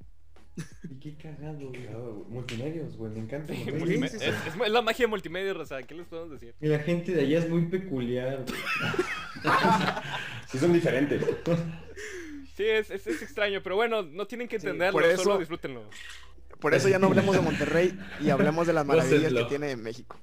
[0.89, 1.71] Y qué cagado, güey.
[1.83, 3.53] Claro, güey, Multimedios, güey, me encanta.
[3.53, 3.99] Sí, multimedios.
[4.01, 4.25] multime- sí, sí.
[4.25, 5.81] Es, es- es la magia de multimedia, Rosa.
[5.83, 6.55] ¿Qué les podemos decir?
[6.61, 8.59] Y la gente de allá es muy peculiar, güey.
[10.47, 11.23] Sí son diferentes.
[12.57, 15.37] Sí, es, es, es extraño, pero bueno, no tienen que Sí, entenderlo, por eso- solo
[15.37, 15.83] disfrútenlo.
[16.59, 20.19] Por eso ya no hablemos de Monterrey y hablemos de las maravillas que tiene México.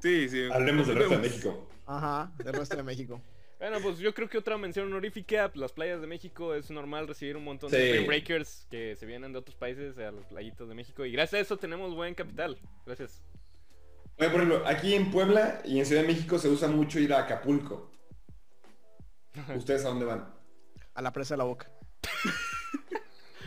[0.00, 0.44] Sí, sí.
[0.52, 1.18] Hablemos del resto de.
[1.28, 1.68] México.
[1.86, 3.20] Ajá, del resto de México.
[3.64, 7.34] Bueno, pues yo creo que otra mención honorífica, las playas de México, es normal recibir
[7.34, 7.76] un montón Sí.
[7.76, 11.12] de Spring breakers que se vienen de otros países a las playitas de México y
[11.12, 12.58] gracias a eso tenemos buen capital.
[12.84, 13.22] Gracias.
[14.18, 17.14] Oye, por ejemplo, aquí en Puebla y en Ciudad de México se usa mucho ir
[17.14, 17.90] a Acapulco.
[19.56, 20.28] ¿Ustedes a dónde van?
[20.92, 21.70] A la presa de la boca.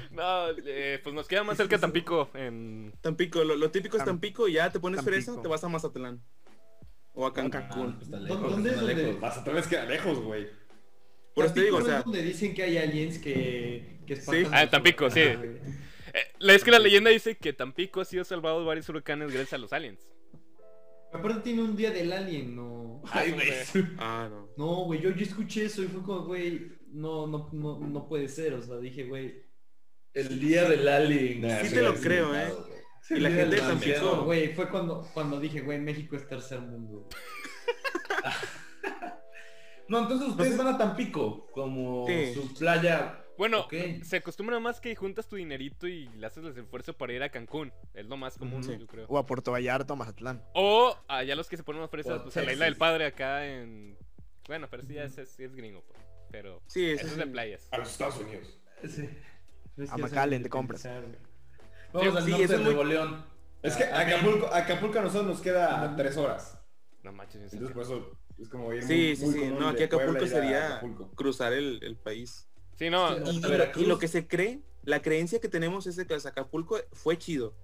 [0.09, 2.91] No, eh, pues nos queda más cerca Tampico en...
[3.01, 5.13] Tampico, lo, lo típico es Tam- Tampico y ya te pones Tampico.
[5.15, 6.23] fresa, te vas a Mazatlán.
[7.19, 7.49] O a Cancún.
[7.61, 7.93] Cancún.
[7.95, 9.13] pues está ¿Dó- lejos, ¿Dónde es donde-.
[9.13, 10.47] Vas a vez queda lejos, güey.
[11.33, 14.45] Por eso te digo, o sea, es donde dicen que hay aliens que, que espantan
[14.45, 14.51] Sí.
[14.53, 15.19] Ah, Tampico, sí.
[15.21, 15.61] Eh,
[16.39, 19.53] la- es que la leyenda dice que Tampico ha sido salvado de varios huracanes gracias
[19.53, 19.99] a los aliens.
[21.11, 23.01] Aparte tiene un día del alien, no.
[23.11, 23.49] Ay, güey.
[23.97, 24.49] ah, no.
[24.57, 28.27] No, güey, yo, yo escuché eso y fue como, güey, no, no, no, no puede
[28.27, 28.53] ser.
[28.53, 29.41] O sea, dije, güey.
[30.13, 31.41] El día del alien.
[31.41, 32.76] Nah, Sí sí, te lo sí, creo, sí, ¿eh?
[33.09, 33.61] Y la gente.
[34.01, 37.07] No, güey, fue cuando, cuando dije, güey, México es tercer mundo.
[39.89, 42.33] No, entonces ustedes van a Tampico como Sí.
[42.33, 43.23] su playa.
[43.37, 43.67] Bueno,
[44.03, 47.29] se acostumbra más que juntas tu dinerito y le haces el esfuerzo para ir a
[47.29, 47.71] Cancún.
[47.93, 49.05] Es lo más común, yo creo.
[49.07, 50.43] O a Puerto Vallarta o Mazatlán.
[50.53, 53.45] O allá los que se ponen más fresas, pues a la isla del padre acá
[53.45, 53.97] en.
[54.47, 55.99] Bueno, pero sí ya es, es, es gringo, pues.
[56.31, 56.61] Pero.
[56.67, 57.67] Sí, Eso eso es de playas.
[57.71, 58.59] A los Estados Unidos.
[58.87, 59.07] Sí.
[59.89, 60.85] A McAllen te compras.
[61.97, 63.25] Vamos Sí, al norte de es muy- Nuevo León.
[63.63, 66.59] Es que Ah, Acapulco, Acapulco a nosotros nos queda a tres horas.
[67.03, 69.45] No manches, Entonces por eso es como ir Sí, muy, sí, muy sí.
[69.59, 71.11] No, aquí Acapulco a sería Acapulco.
[71.15, 72.47] cruzar el, el país.
[72.75, 73.15] Sí, no.
[73.25, 73.83] Sí, Y, lo, Veracruz.
[73.83, 77.55] y lo que se cree, la creencia que tenemos es de que Acapulco fue chido.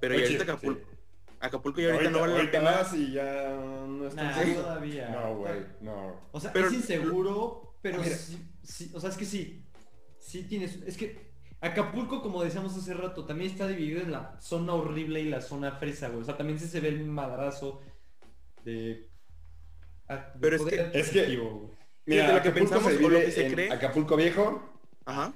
[0.00, 0.96] Pero ya ahorita Acapulco, sí.
[1.40, 2.86] Acapulco ya ahorita, no vale la pena.
[2.94, 3.50] y ya
[3.86, 4.60] no es tan Nah, seguro.
[4.62, 5.08] todavía.
[5.10, 6.20] No, güey, no.
[6.32, 8.02] O sea, Pero- es inseguro, pero
[8.62, 9.66] sí- o sea, es que sí.
[10.18, 10.76] Sí tienes.
[10.86, 11.29] Es que
[11.60, 15.72] Acapulco, como decíamos hace rato, también está dividido en la zona horrible y la zona
[15.72, 16.22] fresa, güey.
[16.22, 17.82] O sea, también sí se ve el madrazo
[18.64, 19.10] de.
[20.08, 21.70] ah, de Pero es que- es que- güey.
[22.06, 23.72] Mira, de lo que Acapulco pensamos se o lo divide que se en cree.
[23.72, 25.34] Acapulco Viejo Ajá.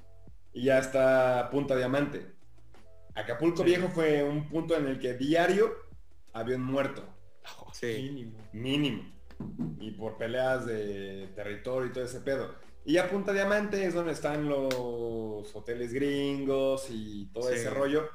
[0.53, 2.33] y ya está Punta Diamante.
[3.15, 3.65] Acapulco Sí.
[3.65, 5.73] Viejo fue un punto en el que diario
[6.33, 7.05] había un muerto,
[7.73, 7.87] Sí.
[8.11, 8.39] Mínimo.
[8.53, 9.03] mínimo.
[9.79, 12.55] Y por peleas de territorio y todo ese pedo.
[12.85, 17.55] Y ya Punta Diamante es donde están los hoteles gringos y todo Sí.
[17.57, 18.09] ese rollo,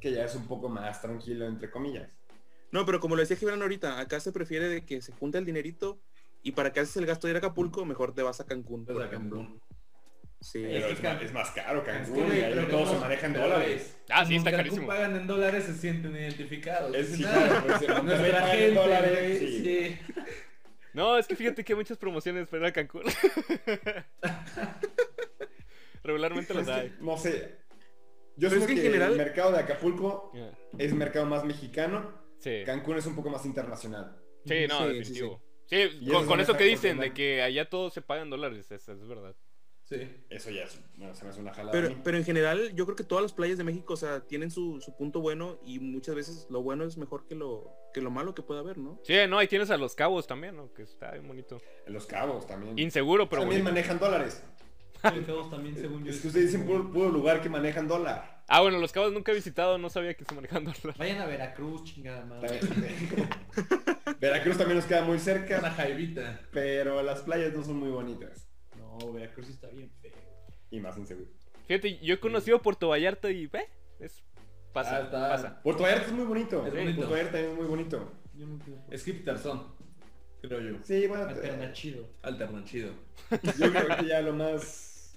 [0.00, 2.10] que ya es un poco más tranquilo, entre comillas.
[2.70, 5.46] No, pero como lo decía Gibran ahorita, acá se prefiere de que se junta el
[5.46, 5.98] dinerito
[6.42, 8.84] y para que haces el gasto de ir a Acapulco, mejor te vas a Cancún,
[8.84, 9.60] Pues a.
[10.40, 10.60] Sí.
[10.62, 12.98] Pero que es, Can- ma- es más caro Cancún y ahí pero todo como- se
[13.00, 13.96] maneja en dólares.
[14.10, 14.86] Ah, sí, está Cancún carísimo.
[14.86, 16.94] pagan en dólares, se sienten identificados.
[16.94, 19.64] Es, sí, "Ah, claro, pues, Nuestra en gente, dólares, güey, sí.
[19.64, 19.98] sí.
[20.94, 23.02] No, es que fíjate que hay muchas promociones para ir a Cancún.
[26.02, 26.94] Regularmente las hay.
[27.00, 27.58] no sé.
[28.36, 30.52] Yo sé es que que, en general- el mercado de Acapulco Ya.
[30.78, 32.62] es mercado más mexicano, Sí.
[32.66, 34.20] Cancún es un poco más internacional.
[34.44, 35.42] Sí, no, Sí, sí, definitivo.
[35.66, 35.76] Sí,
[36.26, 39.08] con, eso con que dicen, de que allá todo se paga en dólares, es, es
[39.08, 39.34] verdad.
[39.98, 40.24] Sí.
[40.30, 41.72] Eso ya es, se me hace una jalada.
[42.02, 44.80] Pero, en general, yo creo que todas las playas de México, o sea, tienen su,
[44.80, 48.34] su punto bueno y muchas veces lo bueno es mejor que lo, que lo malo
[48.34, 49.00] que pueda haber, ¿no?
[49.04, 50.72] Sí, no, ahí tienes a los cabos también, ¿no?
[50.72, 51.60] Que está bien bonito.
[51.86, 52.78] Los Cabos también.
[52.78, 53.74] Inseguro, pero también bonito.
[53.74, 54.42] manejan dólares.
[55.02, 56.10] Los Cabos también, según yo.
[56.10, 58.42] Es que ustedes dicen puro, puro lugar que manejan dólar.
[58.46, 60.98] Ah, bueno, los cabos nunca he visitado, no sabía que se manejaban dólares.
[60.98, 62.60] Vayan a Veracruz, chingada madre.
[64.20, 66.40] Veracruz también nos queda muy cerca, jaivita.
[66.52, 68.46] pero las playas no son muy bonitas.
[69.00, 70.12] No, Veracruz está bien feo.
[70.70, 71.30] Y más inseguro.
[71.66, 73.68] Fíjate, yo he conocido Puerto Vallarta y, ve,
[74.00, 74.22] es...
[74.72, 75.62] Pasa, Ah, está- pasa.
[75.62, 76.66] Puerto Vallarta es muy bonito.
[76.66, 76.96] Es Sí, bonito.
[76.96, 78.12] Puerto Vallarta es muy bonito.
[78.34, 78.80] Yo no quiero.
[78.90, 79.74] Es Tarzón,
[80.42, 80.78] creo yo.
[80.82, 82.08] Sí, bueno, te- Alternachido.
[82.22, 82.92] Alternachido.
[83.58, 85.16] yo creo que ya lo más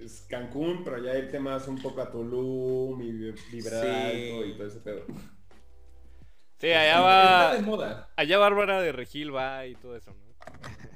[0.00, 4.32] es Cancún, pero ya irte más un poco a Tulum y vi- vibrar Sí.
[4.46, 5.04] y todo ese pedo.
[6.58, 7.66] Sí, allá Está de va...
[7.66, 8.12] moda.
[8.16, 10.24] Allá Bárbara de Regil va y todo eso, ¿no?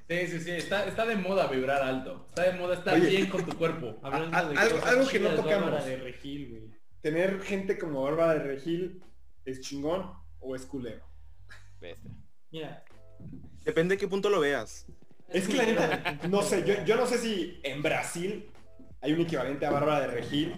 [0.09, 0.51] Sí, sí, sí.
[0.53, 2.27] Está, está de moda vibrar alto.
[2.31, 3.09] Está de moda estar Oye.
[3.11, 3.99] bien con tu cuerpo.
[4.03, 5.71] Hablando a- de algo- cosas algo que no tocamos.
[5.71, 6.63] Bárbara de Regil, güey.
[7.03, 9.03] Tener gente como Bárbara de Regil
[9.45, 11.05] es chingón o es culero.
[11.81, 12.11] Bestia.
[12.51, 12.85] Mira.
[13.65, 14.87] Depende de qué punto lo veas.
[15.29, 18.51] Es que la neta, no sé, yo, yo no sé si en Brasil
[19.03, 20.55] hay un equivalente a Bárbara de Regil,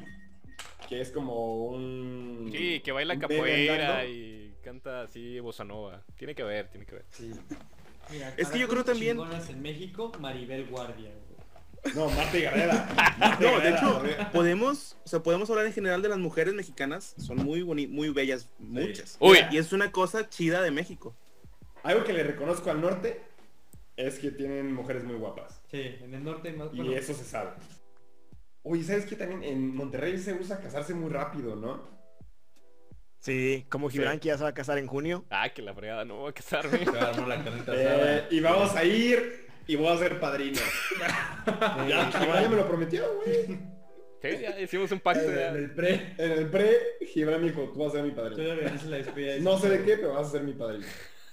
[0.89, 2.51] que es como un...
[2.53, 6.05] Sí, que baila capoeira y canta así bossa nova.
[6.17, 7.05] Tiene que ver, tiene que ver.
[7.11, 7.33] Sí.
[8.13, 9.19] Mira, Es que yo creo también-
[9.49, 11.95] en México, Maribel Guardia, güey.
[11.95, 12.45] No, Marta y.
[12.45, 16.53] Marta y No, de hecho, podemos, o sea, podemos hablar en general de las mujeres
[16.55, 19.17] mexicanas, son muy boni muy bellas, muchas.
[19.21, 19.39] Uy.
[19.51, 21.15] Y es una cosa chida de México.
[21.83, 23.23] Algo que le reconozco al norte
[23.97, 25.63] es que tienen mujeres muy guapas.
[25.71, 26.69] Sí, en el norte hay más.
[26.73, 27.53] Y bueno, eso se sabe.
[28.63, 29.17] Oye, ¿sabes qué?
[29.17, 32.00] También en Monterrey se usa casarse muy rápido, ¿no?
[33.21, 35.25] Sí, como Gibran que ya se va a casar en junio.
[35.31, 36.85] Ah, que la fregada, no voy a casarme.
[36.87, 38.27] La Eh, asada.
[38.31, 40.59] y vamos a ir y voy a ser padrino.
[41.89, 43.59] ya, Gibran ya me lo prometió, güey.
[44.23, 45.31] Sí, ya hicimos un pacto.
[45.33, 45.49] ya.
[45.51, 46.15] En el pre.
[46.19, 46.77] En el pre,
[47.13, 48.43] Gibran me dijo, tú vas a ser mi padrino.
[49.41, 50.87] No sé de qué, pero vas a ser mi padrino.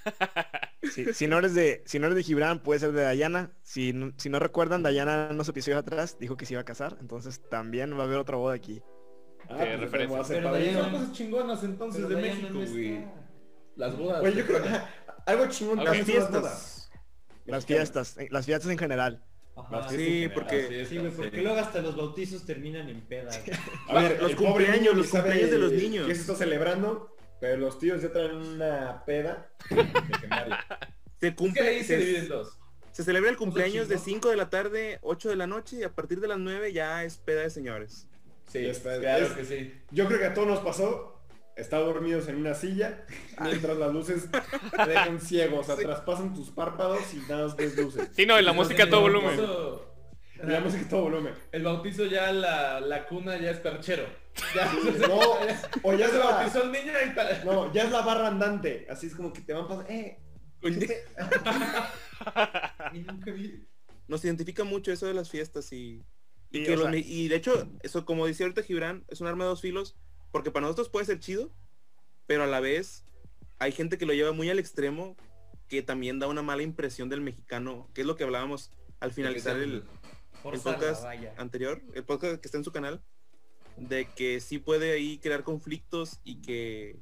[0.94, 3.52] Sí, si, no eres de, si no eres de Gibran, puede ser de Dayana.
[3.62, 6.66] Si no, si no recuerdan, Dayana en unos episodios atrás dijo que se iba a
[6.66, 6.96] casar.
[7.02, 8.82] Entonces también va a haber otra boda aquí.
[9.50, 10.24] Ah, pues referencia.
[10.28, 10.82] Pero padrino.
[10.82, 13.06] Son cosas chingonas entonces Pero de México, güey.
[13.76, 14.24] Las bodas.
[14.24, 14.62] Oye, yo creo
[15.26, 16.90] algo chingón Las fiestas.
[17.46, 19.24] Las fiestas, eh, las fiestas en general.
[19.56, 19.90] Ajá.
[19.90, 20.86] Sí, porque-.
[20.86, 23.32] Sí, güey, porque luego hasta los bautizos terminan en peda.
[23.46, 23.58] güey.
[23.90, 26.08] A ver, Los cumpleaños, los cumpleaños de los niños.
[26.08, 27.16] ¿Qué se está celebrando?
[27.40, 29.50] Pero los tíos ya traen una peda.
[31.20, 32.60] Se que cumple, se divide en se, dos.
[32.92, 34.22] Se celebra el cumpleaños de chingón.
[34.22, 37.04] 5 de la tarde, 8 de la noche y a partir de las 9 ya
[37.04, 38.08] es peda de señores.
[38.48, 39.74] Sí, claro es- que sí.
[39.92, 41.22] Yo creo que a todos nos pasó
[41.56, 43.04] estar dormidos en una silla
[43.42, 47.76] mientras las luces te dejan ciego, o sea, traspasan tus párpados y nada más ves
[47.78, 48.10] luces.
[48.14, 49.40] Sí, no, en la música a todo volumen.
[50.44, 51.34] la música a todo volumen.
[51.52, 54.06] El bautizo ya la, la cuna ya es perchero.
[54.56, 54.72] Ya,
[55.08, 55.20] No,
[55.82, 57.42] o ya se bautizó el niño y tal.
[57.44, 58.86] no, ya es la barra andante.
[58.90, 60.20] Así es como que te van pasando, eh,
[60.62, 61.04] chúpe.
[62.94, 63.66] Y nunca vi.
[64.08, 66.04] Nos identifica mucho eso de las fiestas y,
[66.52, 69.04] y Sí, que o los sea- me- y de hecho, eso como decía ahorita Gibran,
[69.10, 69.96] es un arma de dos filos,
[70.32, 71.52] porque para nosotros puede ser chido,
[72.26, 73.06] pero a la vez
[73.60, 75.16] hay gente que lo lleva muy al extremo,
[75.68, 79.58] que también da una mala impresión del mexicano, que es lo que hablábamos al finalizar
[79.58, 79.84] el,
[80.64, 81.04] podcast
[81.38, 83.02] anterior, el podcast que está en su canal,
[83.76, 86.98] de que sí puede ahí crear conflictos y que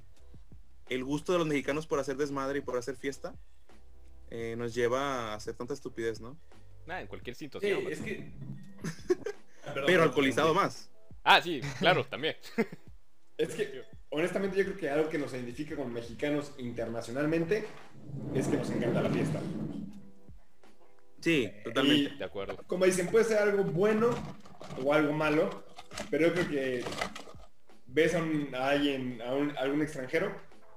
[0.90, 3.36] el gusto de los mexicanos por hacer desmadre y por hacer fiesta
[4.30, 6.38] eh, nos lleva a hacer tanta estupidez, ¿no?
[6.88, 7.84] Nada, en cualquier Sí, situación.
[7.92, 8.32] es que...
[9.86, 10.92] Pero alcoholizado más.
[11.24, 12.36] Ah, sí, claro, también.
[13.38, 17.66] Es que, honestamente, yo creo que algo que nos identifica como mexicanos internacionalmente
[18.34, 19.42] es que nos encanta la fiesta.
[21.20, 22.14] Sí, totalmente.
[22.14, 22.58] Y, De acuerdo.
[22.68, 24.12] como dicen, puede ser algo bueno
[24.84, 25.66] o algo malo,
[26.10, 26.86] pero yo creo que
[27.88, 30.34] ves a, un- a alguien, a, un- a algún extranjero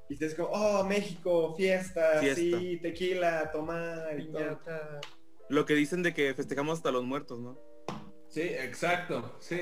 [0.08, 2.34] y te como, oh, México, fiesta, Fiesta.
[2.40, 4.38] sí, tequila, tomar y todo.
[4.38, 5.00] Piñata.
[5.50, 7.58] Lo que dicen de que festejamos hasta los muertos, ¿no?
[8.28, 9.58] Sí, exacto, sí.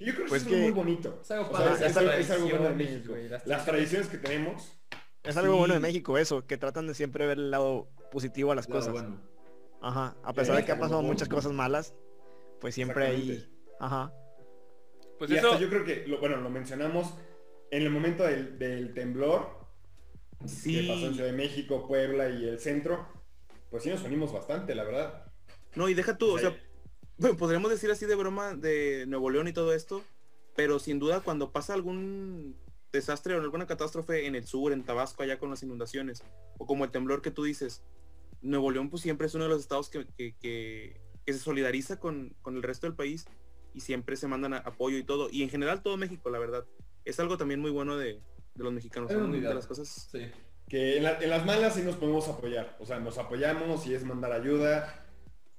[0.00, 1.18] Yo creo que Pues es que- muy bonito.
[1.22, 3.12] Es algo O padre, sea, es, las algo, es algo bueno de tradiciones, México.
[3.12, 4.72] güey, las Las tradiciones que tenemos.
[5.24, 5.82] Es algo bueno de Sí.
[5.86, 8.92] México eso, que tratan de siempre ver el lado positivo a las Claro, cosas.
[8.94, 9.20] bueno.
[9.82, 10.16] Ajá.
[10.22, 10.80] A pesar de que ha Exacto.
[10.82, 11.94] pasado muchas cosas malas,
[12.60, 13.30] pues siempre hay.
[13.32, 13.58] Exactamente.
[13.80, 14.12] Ajá.
[15.18, 17.14] Pues y eso, hasta yo creo que, lo- bueno, lo mencionamos
[17.70, 19.58] en el momento del, del temblor
[20.38, 20.86] que pasó en Sí.
[21.14, 23.08] Ciudad de México, Puebla y el centro,
[23.70, 25.24] pues sí nos unimos bastante, la verdad.
[25.74, 26.44] No, y deja tú, o Sí.
[26.44, 26.56] sea,
[27.18, 30.02] bueno, podríamos decir así de broma de Nuevo León y todo esto,
[30.56, 32.56] pero sin duda cuando pasa algún
[32.92, 36.22] desastre o alguna catástrofe en el sur, en Tabasco, allá con las inundaciones,
[36.58, 37.82] o como el temblor que tú dices,
[38.40, 42.00] Nuevo León pues siempre es uno de los estados que, que- que- que se solidariza
[42.00, 43.26] con, con el resto del país
[43.74, 46.64] y siempre se mandan a- apoyo y todo, y en general todo México, la verdad.
[47.04, 48.14] Es algo también muy bueno de,
[48.54, 50.08] de los mexicanos, de las cosas...
[50.10, 50.20] Sí.
[50.68, 53.94] Que en, la- en las malas sí nos podemos apoyar, o sea, nos apoyamos y
[53.94, 55.06] es mandar ayuda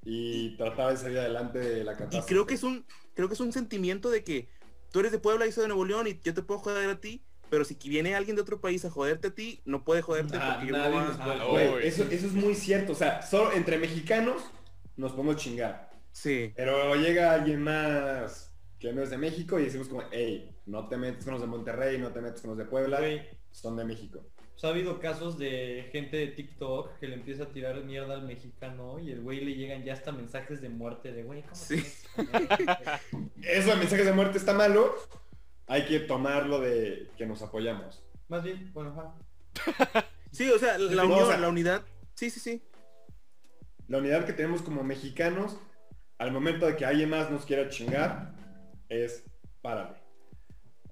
[0.04, 2.28] y tratar de salir adelante de la Y catástrofe.
[2.28, 4.48] creo que es un, creo que es un sentimiento de que
[4.92, 7.00] tú eres de Puebla y soy de Nuevo León y yo te puedo joder a
[7.00, 10.38] ti, pero si viene alguien de otro país a joderte a ti, no puede joderte
[10.40, 13.52] Ah, porque yo no nos va- Ah, eso, eso es muy cierto, o sea, solo
[13.54, 14.44] entre mexicanos
[14.96, 15.90] nos podemos chingar.
[16.12, 20.88] Sí, Pero llega alguien más que no es de México y decimos como, hey, no
[20.88, 23.00] te metes con los de Monterrey, no te metes con los de Puebla,
[23.52, 24.26] son de México.
[24.60, 28.24] Pues ha habido casos de gente de TikTok que le empieza a tirar mierda al
[28.24, 31.76] mexicano y el güey le llegan ya hasta mensajes de muerte de güey, ¿cómo Sí.
[31.78, 32.50] metes con él?"
[33.42, 34.94] Eso de mensajes de muerte está malo,
[35.68, 38.04] hay que tomarlo de que nos apoyamos.
[38.28, 38.92] Más bien, bueno,
[39.56, 40.06] ajá.
[40.32, 41.84] sí, o sea, la No, unión, o sea- la unidad,
[42.16, 42.62] sí, sí, sí.
[43.88, 45.58] La unidad que tenemos como mexicanos,
[46.18, 48.34] al momento de que alguien más nos quiera chingar,
[48.90, 49.24] es
[49.62, 49.96] párale.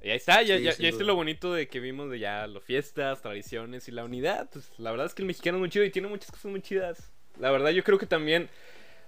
[0.01, 1.07] Y ahí está, ya, Sí, ya, ya está duda.
[1.07, 4.49] lo bonito de que vimos de ya las fiestas, tradiciones y la unidad.
[4.51, 6.61] Pues la verdad es que el mexicano es muy chido y tiene muchas cosas muy
[6.61, 7.11] chidas.
[7.39, 8.49] La verdad yo creo que también,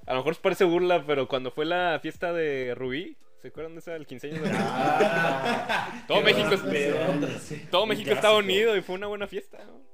[0.07, 3.73] a lo mejor os parece burla, pero cuando fue la fiesta de Rubí, ¿se acuerdan
[3.75, 4.59] de esa del 15 años de Rubí?
[4.61, 9.59] Ah, Todo México, es- todo México estaba unido y fue una buena fiesta.
[9.65, 9.87] ¿no?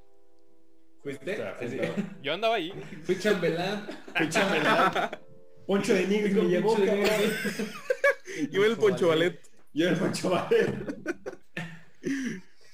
[1.04, 1.34] ¿Fuiste?
[1.34, 1.78] O sea, Sí, sí.
[1.78, 2.74] fue- Yo andaba ahí.
[3.04, 3.88] Fui chambelán.
[4.20, 5.20] Échame la-
[5.68, 6.78] Poncho de Nigris me llevó.
[8.52, 9.40] Yo el Poncho Ballet.
[9.76, 9.96] Yo el.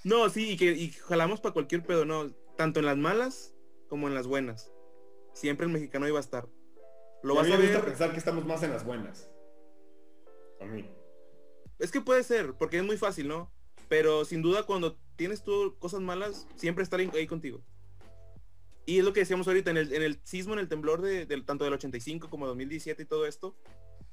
[0.03, 3.53] No, sí, y que y jalamos para cualquier pedo, no, tanto en las malas
[3.87, 4.71] como en las buenas.
[5.33, 6.47] Siempre el mexicano iba a estar.
[7.23, 8.83] Lo Y a vas mí a me gusta ver, pensar que estamos más en las
[8.85, 9.29] buenas.
[10.59, 10.89] A mí.
[11.79, 13.51] es que puede ser, porque es muy fácil, ¿no?
[13.89, 17.63] Pero sin duda cuando tienes tú cosas malas, siempre estar ahí ahí contigo.
[18.85, 21.25] Y es lo que decíamos ahorita, en el, en el sismo, en el temblor de,
[21.27, 23.55] del- tanto del 85 como 2017 y todo esto,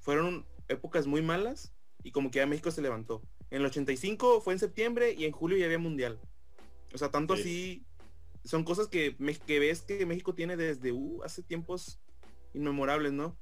[0.00, 3.22] fueron épocas muy malas y como que ya México se levantó.
[3.50, 6.18] En el 85 fue en septiembre y en julio ya había mundial.
[6.92, 7.40] O sea, tanto Sí.
[7.42, 7.84] así,
[8.44, 12.00] son cosas que, me- que ves que México tiene desde uh, hace tiempos
[12.54, 13.36] inmemorables, ¿no?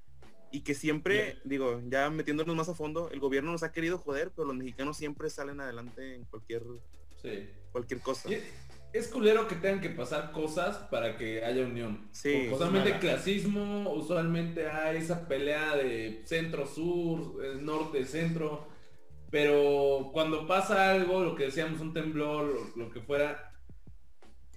[0.51, 4.33] Y que siempre, digo, ya metiéndonos más a fondo, el gobierno nos ha querido joder,
[4.35, 6.63] pero los mexicanos siempre salen adelante en cualquier,
[7.21, 7.49] Sí.
[7.73, 8.33] cualquier cosa.
[8.33, 8.41] Y
[8.97, 12.09] Es culero que tengan que pasar cosas para que haya unión.
[12.13, 12.49] Sí.
[12.51, 13.05] Usualmente Malas.
[13.05, 18.67] clasismo, usualmente hay esa pelea de centro-sur, eh, norte-centro.
[19.31, 23.53] Pero cuando pasa algo, lo que decíamos, un temblor, lo, lo que fuera,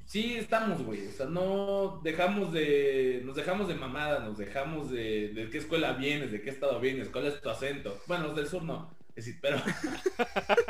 [0.05, 1.07] sí estamos, güey.
[1.07, 5.93] O sea, no dejamos de, nos dejamos de mamada, nos dejamos de, de qué escuela
[5.93, 7.99] vienes, de qué estado vienes, cuál es tu acento.
[8.07, 9.57] Bueno, los del sur no, es decir, pero,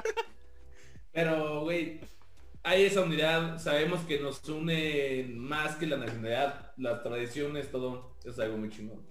[1.13, 2.01] pero, güey,
[2.63, 8.37] hay esa unidad, sabemos que nos une más que la nacionalidad, las tradiciones, todo, es
[8.39, 9.01] algo muy chingón.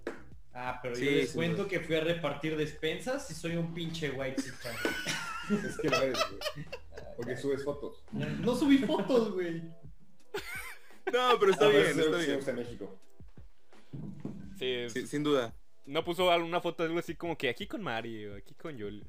[0.52, 4.10] Ah, pero Sí, yo les cuento que fui a repartir despensas y soy un pinche
[4.10, 4.42] white
[5.66, 6.66] Es que lo eres, güey.
[7.16, 8.04] Porque subes fotos.
[8.12, 9.62] No subí fotos, güey.
[11.12, 12.36] No, pero está bien, pero está bien.
[12.36, 12.98] gusta México.
[14.58, 15.54] Sí, Sí, sin duda.
[15.86, 18.76] no puso alguna foto de algo así como que aquí con Mari o aquí con
[18.76, 19.04] Yul.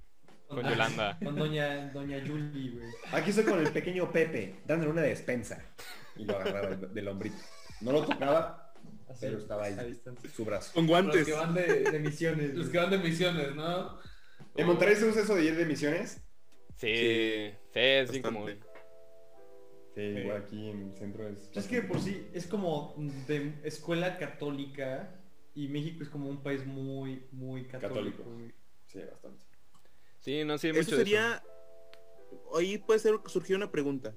[0.49, 1.17] Con Yolanda.
[1.23, 2.89] Con doña, doña Julie, güey.
[3.11, 5.63] Aquí estoy con el pequeño Pepe, dándole una despensa.
[6.15, 7.37] Y lo agarraba del, hombrito.
[7.81, 8.73] No lo tocaba,
[9.07, 9.75] Así, pero estaba ahí.
[9.77, 10.29] a distancia.
[10.29, 10.73] Su brazo.
[10.73, 11.25] Con Los guantes.
[11.27, 12.55] que van de, De misiones.
[12.55, 13.99] los que van de misiones, ¿no?
[14.55, 16.21] ¿En Monterrey se usa eso de ir de misiones?
[16.75, 18.51] Sí, sí, es bien común.
[19.93, 21.49] Sí, igual aquí en el centro es...
[21.53, 22.95] Es que por sí es como
[23.27, 25.15] de escuela católica
[25.53, 28.23] y México es como un país muy, muy católico.
[28.23, 28.53] Católico.
[28.87, 29.45] Sí, bastante.
[30.29, 31.43] Sí, no, sí, mucho Eso de sería...
[32.55, 34.13] Ahí puede ser surgir una pregunta.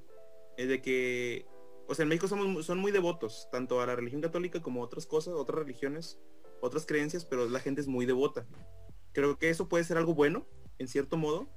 [0.59, 1.47] Es de que...
[1.89, 4.85] O sea, en México somos, son muy devotos, tanto a la religión católica como a
[4.85, 6.19] otras cosas, otras religiones,
[6.61, 8.47] otras creencias, pero la gente es muy devota.
[9.13, 10.47] Creo que eso puede ser algo bueno,
[10.79, 11.49] en cierto modo,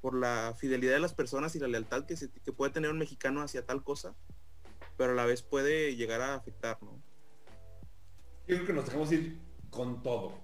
[0.00, 2.98] por la fidelidad de las personas y la lealtad que, se- que puede tener un
[2.98, 4.16] mexicano hacia tal cosa,
[4.96, 7.02] pero a la vez puede llegar a afectar, ¿no?
[8.46, 10.40] Yo creo que nos dejamos ir con todo.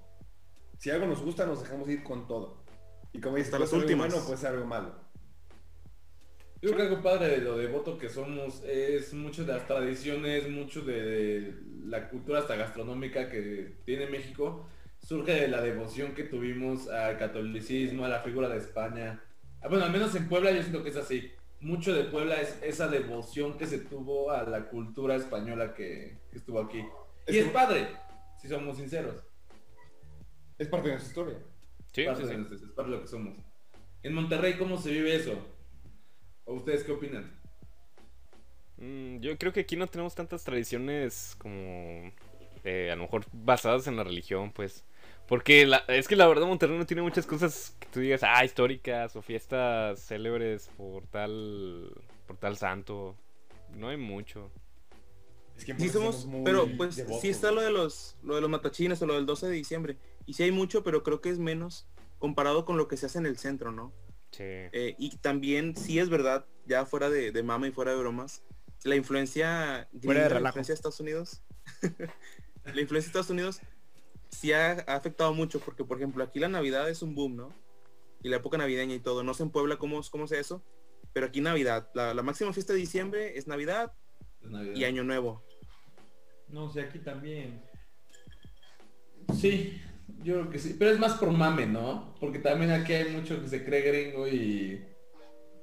[0.78, 2.61] Si algo nos gusta, nos dejamos ir con todo.
[3.12, 4.08] Y como dices, las ser algo últimas.
[4.10, 4.94] bueno, puede ser algo malo.
[6.62, 10.48] Yo creo que algo padre de lo devoto que somos es mucho de las tradiciones,
[10.48, 14.68] mucho de la cultura hasta gastronómica que tiene México,
[15.00, 19.20] surge de la devoción que tuvimos al catolicismo, a la figura de España.
[19.60, 21.32] Ah, Bueno, al menos en Puebla yo siento que es así.
[21.60, 26.38] Mucho de Puebla es esa devoción que se tuvo a la cultura española que, que
[26.38, 26.84] estuvo aquí.
[27.26, 27.88] Es Y es padre,
[28.40, 29.16] si somos sinceros.
[30.58, 31.51] Es parte de nuestra historia.
[31.92, 32.64] Sí, parte sí, de sí.
[32.64, 33.34] es parte de lo que somos.
[34.02, 35.34] En Monterrey, ¿cómo se vive eso?
[36.44, 37.40] ¿O ustedes qué opinan?
[38.76, 42.12] Mm, yo creo que aquí no tenemos tantas tradiciones como
[42.64, 44.84] eh, a lo mejor basadas en la religión, pues.
[45.26, 48.44] Porque la- es que la verdad Monterrey no tiene muchas cosas que tú digas, ah,
[48.44, 51.92] históricas o fiestas célebres por tal
[52.26, 53.16] por tal santo.
[53.76, 54.50] No hay mucho.
[55.56, 58.40] Es que Sí somos, muy pero pues devotos, sí está lo de los lo de
[58.40, 59.96] los matachines o lo del 12 de diciembre.
[60.26, 63.18] Y sí hay mucho, pero creo que es menos comparado con lo que se hace
[63.18, 63.92] en el centro, ¿no?
[64.30, 64.44] Sí.
[64.44, 68.42] Eh, y también sí es verdad, ya fuera de, de mama y fuera de bromas,
[68.84, 71.42] la influencia Fuera de la influencia de Estados Unidos,
[72.64, 73.60] la influencia de Estados Unidos
[74.30, 77.54] sí ha, ha afectado mucho, porque por ejemplo aquí la Navidad es un boom, ¿no?
[78.22, 79.22] Y la época navideña y todo.
[79.24, 80.62] No sé en Puebla cómo, cómo sea eso,
[81.12, 83.92] pero aquí Navidad, la, la máxima fiesta de diciembre es Navidad
[84.40, 84.74] Es Navidad.
[84.76, 85.42] y Año Nuevo.
[86.48, 87.62] No sé, aquí también.
[89.34, 89.80] Sí,
[90.22, 90.76] yo creo que sí.
[90.78, 92.14] Pero es más por mame, ¿no?
[92.20, 94.84] Porque también aquí hay mucho que se cree gringo y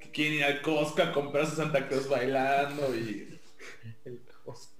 [0.00, 3.38] que quieren ir al Costco a comprarse Santa Claus bailando y...
[4.04, 4.74] El Costco.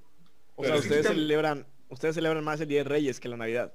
[0.56, 3.74] O Pero sea, ustedes celebran, ustedes celebran más el Día de Reyes que la Navidad.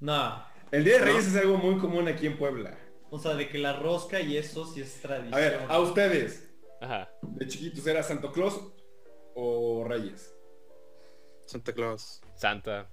[0.00, 0.44] No.
[0.70, 1.06] El Día de ¿No?
[1.06, 2.78] Reyes es algo muy común aquí en Puebla.
[3.10, 5.34] O sea, de que la rosca y eso sí es tradición.
[5.34, 7.08] A ver, a ustedes, Ajá.
[7.22, 8.60] de chiquitos, ¿era Santo Claus
[9.34, 10.34] o Reyes?
[11.46, 12.20] Santa Claus.
[12.34, 12.88] Santa.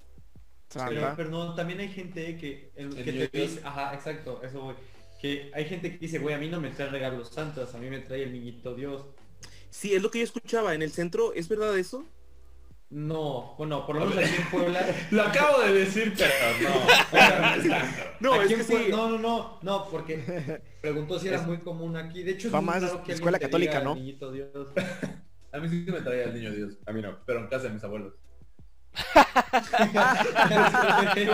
[0.73, 3.51] Pero, no, también hay gente que, el, El que te Dios.
[3.51, 4.75] dice, ajá, exacto, eso voy.
[5.21, 7.89] Que hay gente que dice, güey, a mí no me trae regalos santas, a mí
[7.89, 9.05] me trae el niñito Dios.
[9.69, 10.73] Sí, es lo que yo escuchaba.
[10.73, 12.05] En el centro, ¿es verdad eso?
[12.89, 14.85] No, bueno, por lo menos aquí en Puebla.
[15.11, 16.33] Lo acabo de decir, pero
[16.69, 17.77] no.
[18.19, 18.87] No, Aquí es que sí.
[18.91, 22.21] No, no, no, no, porque preguntó si era Es- muy común aquí.
[22.23, 23.95] De hecho, es Va más que escuela católica, ¿no?
[23.95, 24.51] Niñito Dios.
[25.53, 27.17] A mí sí me traía el niño Dios, A mí no.
[27.25, 28.13] pero en casa de mis abuelos.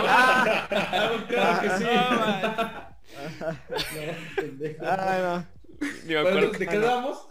[0.06, 1.84] Ah, claro que sí.
[4.36, 4.84] Pendejo.
[4.86, 5.46] Ay, no.
[5.80, 6.58] Ni me Bueno, acuerdo.
[6.58, 7.28] ¿De qué damos?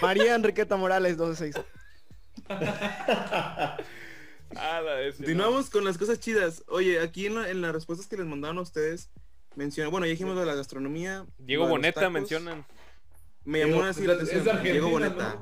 [0.00, 1.62] María Enriqueta Morales, 12-6.
[4.54, 5.12] Ah, la.
[5.16, 6.62] Continuamos con las cosas chidas.
[6.68, 9.10] Oye, aquí en, la- en las respuestas que les mandaron a ustedes,
[9.56, 11.24] menciona, bueno, ya dijimos de la gastronomía.
[11.38, 12.12] Diego Boneta tacos.
[12.12, 12.66] mencionan.
[13.44, 14.62] Me llamó así la Es de atención.
[14.62, 15.34] Diego Boneta.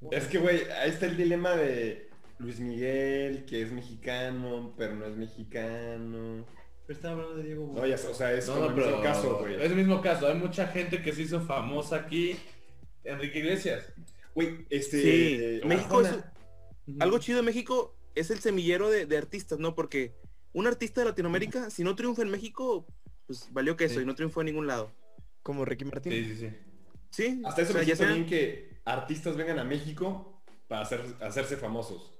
[0.00, 0.10] ¿no?
[0.10, 2.05] Es que, güey, ahí está el dilema de
[2.38, 6.44] Luis Miguel, que es mexicano, pero no es mexicano.
[6.86, 9.02] Pero estaba hablando de Diego No, ya, o sea, es No, como no, el mismo
[9.02, 9.54] caso, güey.
[9.56, 10.26] es el mismo caso.
[10.28, 12.36] Hay mucha gente que se hizo famosa aquí.
[13.04, 13.92] Enrique Iglesias.
[14.34, 15.02] Güey, este...
[15.02, 16.10] Sí, eh, México es
[17.00, 19.74] algo chido de México es el semillero de, de artistas, ¿no?
[19.74, 20.14] Porque
[20.52, 22.86] un artista de Latinoamérica, si no triunfa en México,
[23.26, 24.00] pues valió queso Sí.
[24.02, 24.92] y no triunfó en ningún lado.
[25.42, 26.12] Como Ricky Martin.
[26.12, 26.50] Sí, sí, sí.
[27.10, 30.82] Sí, Hasta eso o sea, me ya sea- bien que artistas vengan a México para
[30.82, 32.12] hacer, hacerse famosos.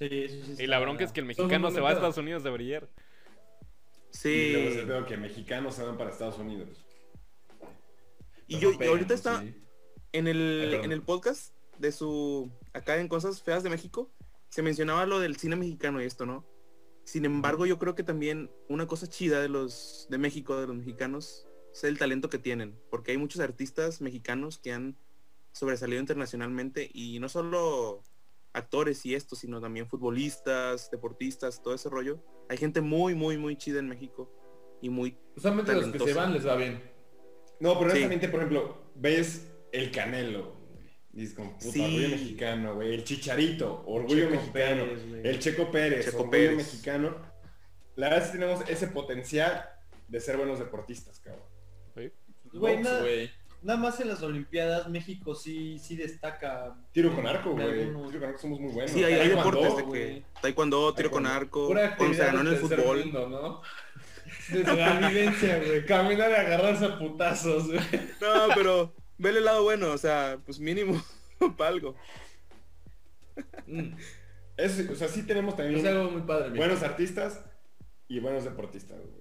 [0.00, 0.62] Sí, eso sí.
[0.64, 1.98] Y la bronca es que el mexicano se va a pedo.
[1.98, 2.88] Estados Unidos de brillar.
[4.24, 4.74] Y luego Sí.
[4.74, 6.84] se veo que mexicanos se van para Estados Unidos.
[8.48, 9.54] Y Pero yo ahorita está sí.
[10.12, 14.10] en el, en el podcast de su acá en cosas feas de México
[14.48, 16.44] se mencionaba lo del cine mexicano y esto, ¿no?
[17.04, 20.76] Sin embargo, yo creo que también una cosa chida de los de México, de los
[20.76, 24.96] mexicanos, es el talento que tienen, porque hay muchos artistas mexicanos que han
[25.52, 28.02] sobresalido internacionalmente y no solo
[28.52, 32.22] actores y esto, sino también futbolistas, deportistas, todo ese rollo.
[32.48, 34.30] Hay gente muy, muy, muy chida en México
[34.82, 36.82] y muy Usualmente los que se van les va bien.
[37.60, 37.98] No, pero Sí.
[37.98, 40.54] honestamente, por ejemplo, ves el Canelo.
[40.56, 40.60] güey.
[41.12, 41.80] Dices como puta, Sí.
[41.82, 42.94] orgullo mexicano, güey.
[42.94, 44.84] El Chicharito, orgullo Checo mexicano.
[44.84, 46.56] Pérez, el Checo Pérez, Checo orgullo Pérez.
[46.56, 47.16] mexicano.
[47.96, 49.68] La verdad sí tenemos ese potencial
[50.08, 51.44] de ser buenos deportistas, cabrón.
[52.52, 53.30] Güey,
[53.62, 56.74] nada, más en las Olimpiadas México sí, sí destaca.
[56.92, 57.66] Tiro con arco, güey.
[57.82, 58.90] algunos- Tiro con arco somos muy buenos.
[58.90, 62.98] Sí, hay, deportes de que taekwondo, tiro con arco, cuando se ganó en el fútbol.
[63.04, 63.62] mundo, ¿no?
[64.52, 65.84] De sobrevivencia, güey.
[65.86, 67.80] Caminar y agarrarse a putazos, güey.
[68.20, 71.00] No, pero vele el lado bueno, o sea, pues mínimo
[71.56, 71.94] para algo.
[73.66, 73.94] Mm.
[74.56, 76.66] Es- o sea, sí tenemos también Es algo muy padre, mira.
[76.66, 77.44] buenos artistas
[78.08, 79.20] y buenos deportistas, güey.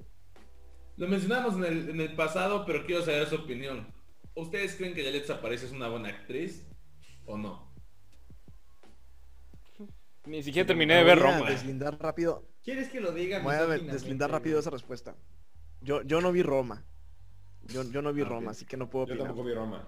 [0.97, 3.87] Lo mencionamos en el, en el pasado, pero quiero saber su opinión.
[4.39, 6.65] ¿Ustedes creen que Yalitza Aparicio es una buena actriz
[7.25, 7.69] o no?
[10.25, 11.49] Ni siquiera terminé de ver Voy a Roma.
[11.49, 12.45] deslindar rápido.
[12.63, 13.39] ¿Quieres que lo diga?
[13.39, 15.15] Voy a deslindar rápido esa respuesta.
[15.81, 16.85] Yo, yo no vi Roma.
[17.67, 18.25] Yo, yo no vi Ah.
[18.25, 19.27] Roma, así que no puedo Yo opinar.
[19.29, 19.87] tampoco vi Roma.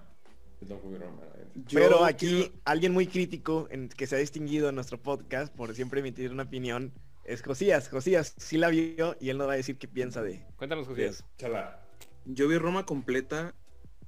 [0.60, 1.22] Yo tampoco vi Roma.
[1.54, 5.54] Yo Pero aquí quiero- alguien muy crítico en que se ha distinguido en nuestro podcast
[5.54, 6.92] por siempre emitir una opinión
[7.24, 7.88] es Josías.
[7.88, 10.44] Josías sí la vio y él nos va a decir qué piensa de.
[10.56, 11.24] Cuéntanos, Josías.
[11.36, 11.78] Chala.
[12.24, 13.54] yo vi Roma completa.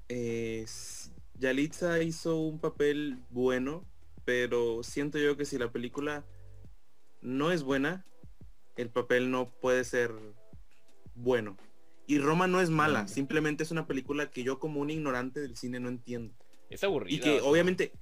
[0.09, 0.67] Eh,
[1.39, 3.85] Yalitza hizo un papel bueno,
[4.25, 6.25] pero siento yo que si la película
[7.21, 8.05] no es buena,
[8.77, 10.13] el papel no puede ser
[11.15, 11.57] bueno.
[12.07, 13.09] Y Roma no es mala, Mm.
[13.09, 16.35] simplemente es una película que yo como un ignorante del cine no entiendo.
[16.71, 17.17] Es aburrida.
[17.17, 17.93] Y que obviamente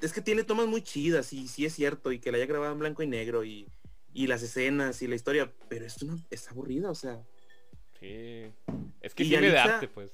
[0.00, 2.72] es que tiene tomas muy chidas y sí es cierto y que la haya grabado
[2.72, 3.68] en blanco y negro y,
[4.12, 7.22] y las escenas y la historia, pero es una es aburrida, o sea,
[7.98, 8.52] Sí.
[9.00, 10.10] Es que tiene de arte, pues.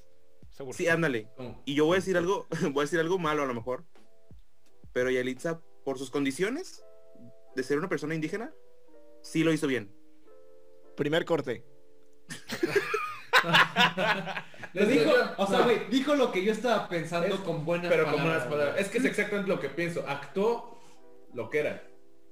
[0.59, 0.77] Aburrida.
[0.77, 1.27] sí, ándale.
[1.35, 1.61] ¿Cómo?
[1.65, 3.85] Y yo voy a decir algo, voy a decir algo malo a lo mejor,
[4.93, 6.83] pero Yalitza por sus condiciones
[7.55, 8.53] de ser una persona indígena,
[9.21, 9.91] sí lo hizo bien.
[10.95, 11.65] Primer corte.
[14.73, 17.89] Lo dijo, o sea, No, güey, dijo lo que yo estaba pensando Es- con buenas
[17.91, 18.37] Pero con palabras.
[18.37, 18.73] unas palabras.
[18.73, 18.83] güey.
[18.83, 20.03] Es que es exactamente lo que pienso.
[20.07, 20.79] Actuó
[21.33, 21.83] lo que era.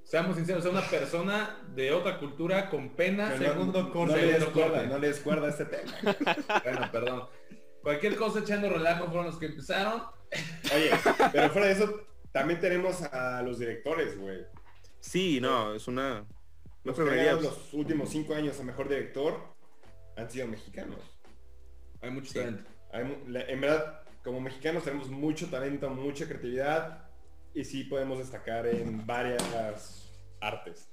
[0.04, 3.28] Seamos sinceros, es una persona de otra cultura con pena.
[3.36, 4.88] Pero no- segundo no, corte, le des segundo cuerda, corte.
[4.88, 5.92] no le des cuerda a este tema.
[6.64, 7.28] Bueno, perdón.
[7.82, 10.02] Cualquier cosa echando relajo fueron los que empezaron.
[10.74, 10.90] Oye,
[11.32, 14.46] pero fuera de eso, también tenemos a los directores, güey.
[15.00, 16.24] Sí, no, es una
[16.84, 19.36] Los los últimos cinco años a mejor director
[20.16, 20.98] han sido mexicanos.
[22.00, 22.38] Hay mucho Sí.
[22.38, 22.64] talento.
[22.92, 23.02] Hay
[23.48, 27.08] en verdad, como mexicanos tenemos mucho talento, mucha creatividad
[27.54, 30.08] y sí podemos destacar en varias
[30.40, 30.88] artes.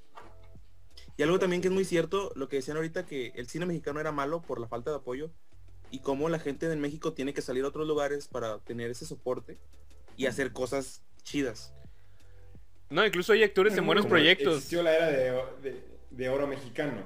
[1.18, 4.00] Y algo también que es muy cierto, lo que decían ahorita, que el cine mexicano
[4.00, 5.32] era malo por la falta de apoyo
[5.92, 9.06] y cómo la gente de México tiene que salir a otros lugares para tener ese
[9.06, 9.58] soporte
[10.18, 11.74] y hacer cosas chidas.
[12.90, 14.56] No, incluso hay actores en buenos proyectos.
[14.58, 15.32] Existió la era de,
[15.62, 17.04] de- de oro mexicano.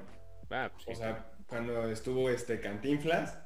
[0.49, 0.91] Ah, pues sí.
[0.91, 3.38] O sea, cuando estuvo este Cantinflas,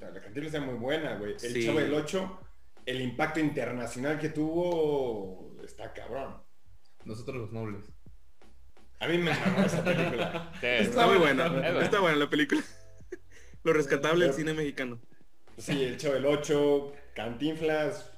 [0.00, 1.32] la Cantinflas era muy buena, güey.
[1.32, 1.64] El Sí.
[1.64, 2.40] Chavo del 8,
[2.86, 6.42] el impacto internacional que tuvo está cabrón.
[7.04, 7.84] Nosotros los nobles.
[8.98, 10.50] A mí me mamó esa película.
[10.60, 11.46] Sí, Está muy buena.
[11.82, 12.62] está buena la película.
[13.66, 15.00] Lo rescatable del cine mexicano.
[15.58, 18.12] Sí, el Chavo del 8, Cantinflas,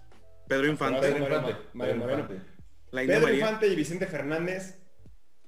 [0.47, 1.21] Pedro Infante, Pedro.
[1.73, 2.29] Mario Moreno.
[2.91, 3.41] La India Pedro María.
[3.41, 4.79] Infante y Vicente Fernández,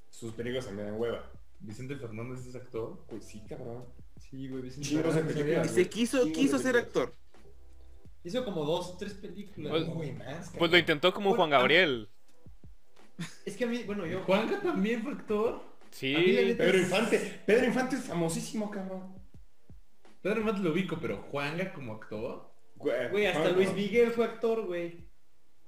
[0.09, 1.31] sus películas también dan hueva.
[1.59, 3.05] Vicente Fernández es actor.
[3.11, 3.85] Pues sí, cabrón.
[4.17, 5.71] Sí, güey, Vicente Chingos de Fernández, películas.
[5.71, 7.13] Se quiso, Chingos quiso ser actor.
[8.25, 9.71] Hizo como dos, tres películas.
[9.71, 10.13] Pues- güey.
[10.13, 12.09] Uy, más, Pues lo intentó como Bueno, Juan Gabriel.
[13.45, 14.23] Es que a mí, bueno, yo...
[14.23, 15.63] Juanca también fue actor.
[15.91, 16.15] Sí.
[16.57, 17.43] Pedro Infante.
[17.45, 19.20] Pedro Infante es famosísimo, cabrón.
[20.23, 22.51] Pedro Infante lo ubico, pero Juanga como actor.
[22.77, 25.09] Güey, hasta Juan- Luis Miguel fue actor, güey.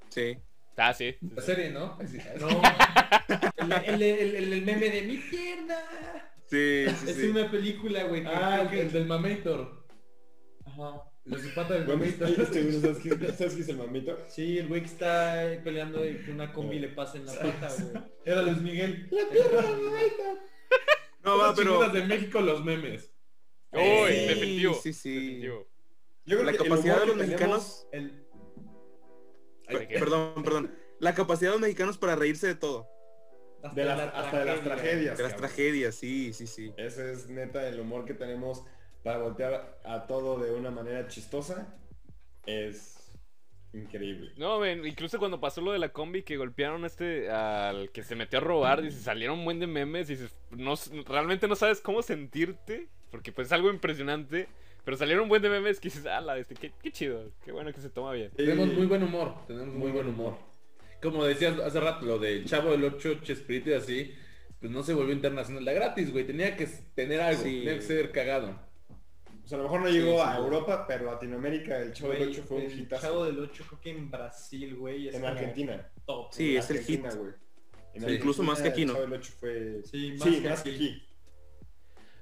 [0.08, 0.36] Sí.
[0.76, 1.14] Ah, sí.
[1.34, 1.98] La serie, ¿no?
[2.00, 2.48] Así- No.
[3.84, 5.76] el, el, el, meme de mi pierna.
[6.46, 7.26] Sí, sí, Es sí.
[7.28, 8.24] una película, güey.
[8.26, 9.86] Ah, el, que- el del Mamator.
[10.64, 11.02] Ajá.
[11.24, 12.28] Los pata del Mamator.
[12.30, 12.72] este
[13.32, 14.18] ¿sabes qué es el mamito?
[14.28, 17.68] Sí, el güey que está peleando y que una combi le pasa en la pata,
[17.78, 18.04] güey.
[18.24, 19.08] Era Luis Miguel.
[21.24, 21.88] No, va, Las pero...
[21.90, 23.11] de México, los memes.
[23.72, 24.74] Uy, Sí, definitivo.
[24.74, 25.14] sí, sí.
[25.14, 25.66] Definitivo.
[26.24, 27.86] Yo creo La que capacidad de los mexicanos...
[27.92, 28.26] El,
[29.98, 30.74] perdón, perdón.
[31.00, 32.88] La capacidad de los mexicanos para reírse de todo.
[33.62, 34.62] Hasta, De las- la hasta de las tragedia.
[34.82, 35.16] tragedias.
[35.18, 36.72] De las tragedias, sí, sí, sí.
[36.76, 38.64] Ese es neta el humor que tenemos
[39.02, 41.74] para voltear a todo de una manera chistosa.
[42.44, 43.12] Es
[43.72, 44.32] increíble.
[44.36, 48.02] No, ven, incluso cuando pasó lo de la combi que golpearon a este al que
[48.02, 50.74] se metió a robar, dice, salieron un buen de memes, y dices, no,
[51.06, 54.48] realmente no sabes cómo sentirte, porque pues es algo impresionante,
[54.84, 57.52] pero salieron un buen de memes que dices, ah, la este, qué, qué chido, qué
[57.52, 58.32] bueno que se toma bien.
[58.36, 60.36] Tenemos muy buen humor, tenemos muy buen humor.
[61.00, 64.14] Como decías hace rato, lo del Chavo del 8, Chespirito y así,
[64.58, 65.64] pues no se volvió internacional.
[65.64, 67.58] La gratis, güey, tenía que tener algo, Sí.
[67.60, 68.58] tenía que ser cagado.
[69.44, 70.38] O sea, a lo mejor no llegó Sí, a sí.
[70.38, 73.02] Europa, pero Latinoamérica, el Chavo del Güey, 8 fue un el hitazo.
[73.02, 75.08] Chavo del 8 creo que en Brasil, güey.
[75.08, 75.90] es En Argentina.
[76.06, 76.32] top.
[76.32, 77.18] Sí, En es el Argentina, hit.
[77.18, 77.32] güey.
[77.94, 78.10] En Sí.
[78.14, 78.94] Incluso más que aquí, el ¿no?
[78.94, 79.82] Chavo del 8 fue...
[79.84, 80.86] Sí, más Sí, que más que aquí.
[80.88, 81.02] aquí.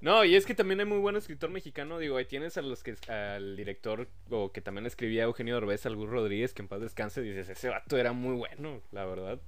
[0.01, 2.83] No, y es que también hay muy buen escritor mexicano, digo, ahí tienes a los
[2.83, 6.81] que, al director, o que también escribía Eugenio Derbez, al Gus Rodríguez, que en paz
[6.81, 9.41] descanse, dices, ese vato era muy bueno, la verdad.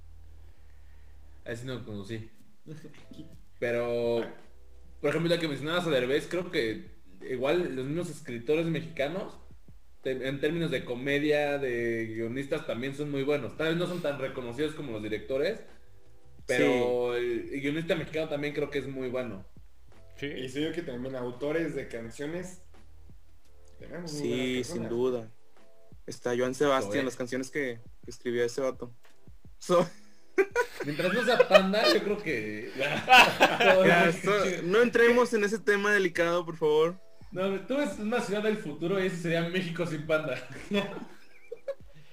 [1.47, 2.29] A ese no lo conocí.
[3.59, 4.27] Pero,
[5.01, 6.91] por ejemplo, ya que mencionabas a Derbez, creo que
[7.31, 9.39] igual los mismos escritores mexicanos,
[10.05, 13.57] en términos de comedia, de guionistas, también son muy buenos.
[13.57, 15.61] Tal vez no son tan reconocidos como los directores,
[16.47, 19.47] pero el guionista mexicano también creo que es muy bueno.
[20.23, 20.29] Sí.
[20.29, 22.63] Y soy yo que también autores de canciones.
[23.81, 25.29] tenemos Sí, sin duda.
[26.07, 27.03] Está Joan Sebastián, Zoe.
[27.03, 28.95] las canciones que, que escribió ese vato.
[29.59, 29.85] So-
[30.85, 32.71] Mientras no sea panda, yo creo que...
[32.79, 37.01] ya, so- no entremos en ese tema delicado, por favor.
[37.33, 40.37] No, tú ves una ciudad del futuro y ese sería México sin panda.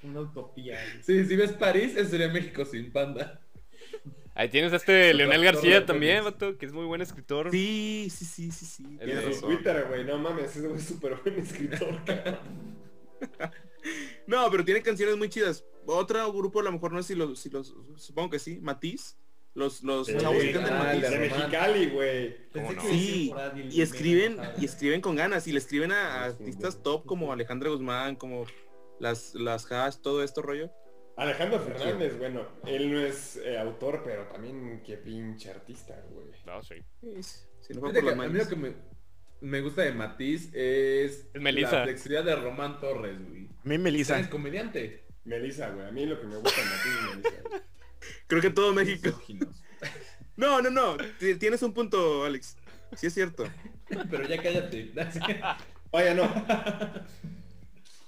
[0.01, 0.79] Una utopía.
[0.81, 1.03] güey.
[1.03, 3.39] Sí, si ves París, ese sería México sin panda.
[4.35, 7.51] Ahí tienes a este Leonel García también, vato, que es muy buen escritor.
[7.51, 8.83] Sí, sí, sí, sí, sí.
[8.99, 9.41] El Y en tienes.
[9.41, 11.99] Twitter, güey, no mames, ese güey es súper buen escritor.
[14.27, 15.65] No, pero tiene canciones muy chidas.
[15.85, 19.17] Otro grupo, a lo mejor no sé si los, si los supongo que sí, Matiz.
[19.55, 21.09] Los, los Sí, chavos que cantan ah, Matiz.
[21.09, 21.19] De.
[21.19, 22.37] Mexicali, güey.
[22.53, 22.81] No?
[22.81, 23.33] Sí,
[23.71, 28.15] y escriben, y escriben con ganas, y le escriben a, artistas top como Alejandra Guzmán,
[28.15, 28.45] como
[28.99, 30.71] las, las hash, todo esto rollo.
[31.19, 36.27] Alejandro Fernández, bueno, él no es eh, autor, pero también qué pinche artista, güey.
[36.45, 36.75] No, sí.
[37.75, 38.73] No que a mí lo que me,
[39.41, 43.47] me gusta de Matiz es la flexibilidad de Román Torres, güey.
[43.47, 44.17] A mí Melissa.
[44.17, 45.03] Es comediante.
[45.25, 47.49] Melissa, güey, a mí lo que me gusta de Matiz es Melissa.
[47.49, 47.61] güey.
[48.27, 49.21] Creo que todo México.
[50.35, 50.95] No, no, no.
[51.37, 52.55] Tienes un punto, Alex.
[52.95, 53.43] Sí es cierto.
[54.09, 54.93] Pero ya cállate.
[55.91, 56.23] Oye, no.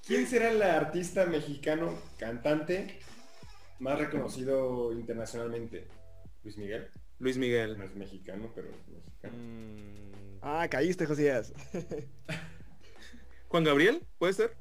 [0.05, 2.99] ¿Quién será el artista mexicano cantante
[3.79, 5.87] más reconocido internacionalmente?
[6.43, 6.87] Luis Miguel.
[7.19, 7.77] Luis Miguel.
[7.77, 9.33] No es mexicano, pero es mexicano.
[9.37, 10.11] Mm,
[10.43, 11.53] Ah, caíste, Josías.
[13.47, 14.55] Juan Gabriel, ¿puede ser?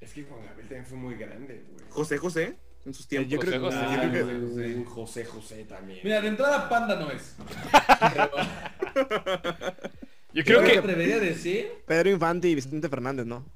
[0.00, 1.84] Es que Juan Gabriel también fue muy grande, güey.
[1.90, 2.56] José José,
[2.86, 3.30] en sus tiempos.
[3.30, 6.00] Yo creo que- José, Ah, yo creo José, que- José, José José también.
[6.02, 7.36] Mira, de entrada panda no es.
[10.32, 11.70] Yo creo me que atrevería a decir.
[11.86, 13.46] Pedro Infante y Vicente Fernández, ¿no?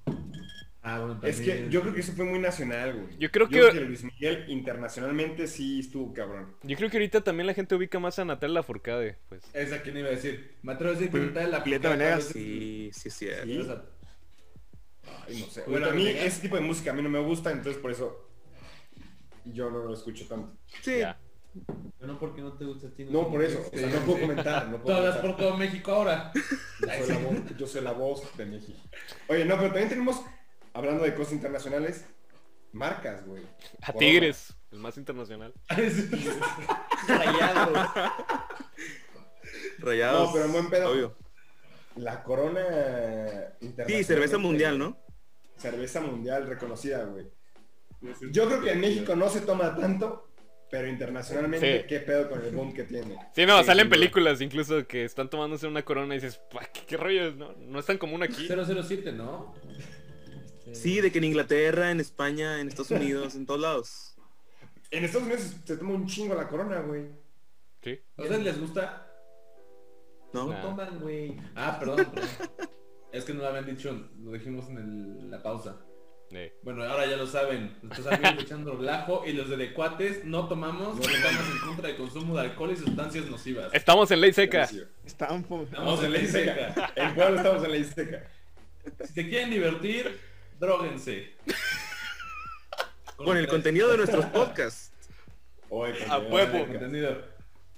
[0.91, 3.19] Ah, bueno, Es que yo creo que eso fue muy nacional, güey.
[3.19, 6.55] Yo creo que- Luis Miguel internacionalmente sí estuvo cabrón.
[6.63, 9.43] yo creo que ahorita también la gente ubica más a Natalia Lafourcade, pues.
[9.53, 10.57] Es a quien iba a decir.
[10.63, 12.25] Me atrevo a decir que Natalia la Julieta Venegas.
[12.25, 13.11] Sí, sí.
[13.11, 13.29] Sí.
[13.59, 13.85] O sea,
[15.27, 15.63] Ay, no sé.
[15.67, 18.31] Bueno, a mí ese tipo de música a mí no me gusta, entonces por eso
[19.45, 20.53] yo no lo escucho tanto.
[20.83, 20.99] Sí.
[21.01, 21.19] Ya.
[21.99, 23.05] Pero no porque no te gusta a ti.
[23.05, 23.69] No, por eso.
[23.73, 24.69] O sea, no puedo comentar.
[24.69, 26.31] No Tú puedo hablas por todo México ahora.
[26.35, 26.43] Yo
[27.05, 28.79] soy, la voz, yo soy la voz de México.
[29.29, 30.23] Oye, no, pero también tenemos,
[30.79, 32.05] hablando de cosas internacionales,
[32.73, 33.43] marcas, güey.
[33.83, 33.93] A.
[33.93, 35.53] Tigres, el más internacional.
[37.09, 37.79] Rayados.
[39.79, 40.27] Rayados.
[40.29, 40.91] No, pero en buen pedo.
[40.93, 41.17] Obvio.
[41.97, 42.65] La corona
[43.61, 43.87] internacional.
[43.89, 44.97] Sí, cerveza mundial, ¿no?
[45.57, 47.27] Cerveza mundial reconocida, güey.
[48.31, 50.29] Yo creo que en México no se toma tanto,
[50.71, 51.87] pero internacionalmente, Sí.
[51.89, 53.17] qué pedo con el boom que tiene.
[53.35, 56.83] Sí, no, Sí, salen películas incluso que están tomándose una corona y dices, "Pua, ¿qué,
[56.87, 57.33] qué rollo?
[57.33, 58.47] No, no es tan común aquí.
[58.47, 59.53] 007, ¿no?
[60.75, 64.15] Sí, de que en Inglaterra, en España, en Estados Unidos, en todos lados.
[64.91, 67.09] En Estados Unidos se toma un chingo la corona, güey.
[67.85, 68.01] Sí.
[68.17, 69.07] ¿A ustedes les gusta?
[70.33, 70.47] ¿No?
[70.49, 70.63] Nah.
[70.63, 71.37] Toman, güey.
[71.55, 72.31] Ah, perdón, perdón.
[73.13, 75.77] Es que no lo habían dicho, lo dijimos en el- la pausa.
[76.63, 77.77] Bueno, ahora ya lo saben.
[77.83, 81.97] Nuestros amigos echando relajo y los de Decuates no tomamos, no estamos en contra del
[81.99, 83.73] consumo de alcohol y sustancias nocivas.
[83.75, 84.67] Estamos en ley seca.
[84.67, 86.93] Fu- Estamos en ley seca.
[86.97, 88.31] En Puebla estamos en la Izteca.
[89.05, 90.19] Si te quieren divertir,
[90.59, 91.35] dróguense.
[93.17, 94.93] Con el contenido de nuestros podcasts.
[95.71, 96.59] Oye, A huevo.
[96.61, 97.23] Con contenido.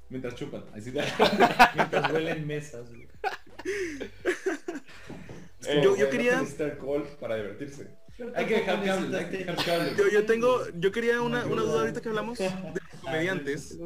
[0.09, 0.65] Mientras chupan.
[0.75, 0.93] Ahí sí.
[1.75, 2.89] Mientras huelen mesas,
[5.63, 6.43] Yo- yo no quería-
[7.21, 7.97] para divertirse.
[8.35, 9.93] Hay que dejar que hable, hay que dejar que hable.
[9.97, 13.79] Yo, yo tengo, yo quería una, una duda ahorita que hablamos de los comediantes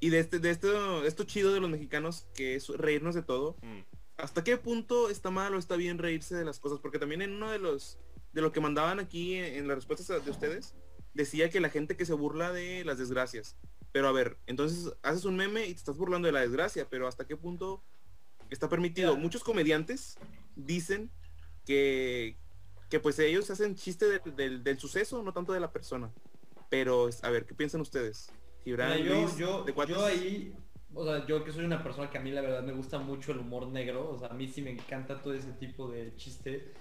[0.00, 3.56] y de este, de esto, esto chido de los mexicanos que es reírnos de todo.
[3.62, 3.80] Mm.
[4.16, 6.78] ¿Hasta qué punto está mal o está bien reírse de las cosas?
[6.80, 7.98] Porque también en uno de los,
[8.32, 10.74] de lo que mandaban aquí en, en las respuestas de ustedes,
[11.14, 13.56] decía que la gente que se burla de las desgracias.
[13.92, 17.06] Pero a ver, entonces haces un meme y te estás burlando de la desgracia, pero
[17.08, 17.82] ¿hasta qué punto
[18.50, 19.16] está permitido?
[19.16, 20.18] Muchos comediantes
[20.54, 21.10] dicen
[21.64, 22.36] que,
[22.90, 26.10] que pues ellos hacen chiste del- del- del suceso, no tanto de la persona.
[26.70, 28.30] Pero, a ver, ¿qué piensan ustedes?
[28.64, 29.96] Gibran, Mira, yo, Luis, yo, ¿de cuates?
[29.96, 30.52] yo ahí,
[30.96, 33.32] o sea, yo que soy una persona que a mí la verdad me gusta mucho
[33.32, 36.72] el humor negro, o sea, a mí sí me encanta todo ese tipo de chiste.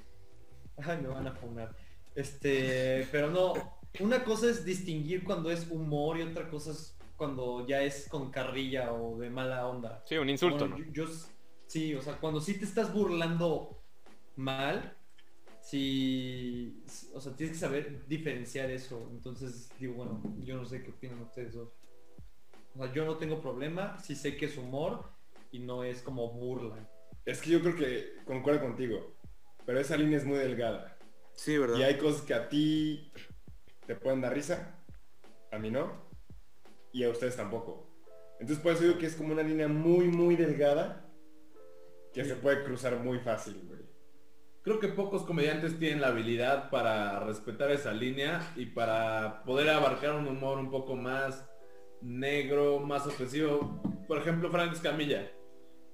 [0.78, 1.76] Ay, me van a funar.
[2.16, 3.54] Este, pero no,
[4.00, 8.32] una cosa es distinguir cuando es humor y otra cosa es cuando ya es con
[8.32, 10.04] carrilla o de mala onda.
[10.06, 10.78] Sí, un insulto, Bueno, ¿no?
[10.78, 11.28] yo, yo s-
[11.68, 13.84] sí, o sea, cuando sí te estás burlando
[14.36, 14.98] mal,
[15.62, 19.10] sí, o sea, tienes que saber diferenciar eso.
[19.12, 21.70] Entonces, digo, bueno, yo no sé qué opinan ustedes dos.
[22.76, 25.04] O sea, yo no tengo problema, sí sé que es humor
[25.52, 26.90] y no es como burla.
[27.24, 29.16] Es que yo creo que concuerdo contigo,
[29.66, 30.98] pero esa línea es muy delgada.
[31.34, 31.78] Sí, ¿verdad?
[31.78, 33.12] Y hay cosas que a ti
[33.88, 34.84] te pueden dar risa,
[35.52, 36.06] a mí no,
[36.92, 37.90] y a ustedes tampoco.
[38.40, 41.10] Entonces por eso digo que es como una línea muy, muy delgada
[42.14, 43.82] que se puede cruzar muy fácil, güey.
[44.64, 50.16] Creo que pocos comediantes tienen la habilidad para respetar esa línea y para poder abarcar
[50.16, 51.48] un humor un poco más
[52.02, 53.82] negro, más ofensivo.
[54.08, 55.32] Por ejemplo, Frank Escamilla.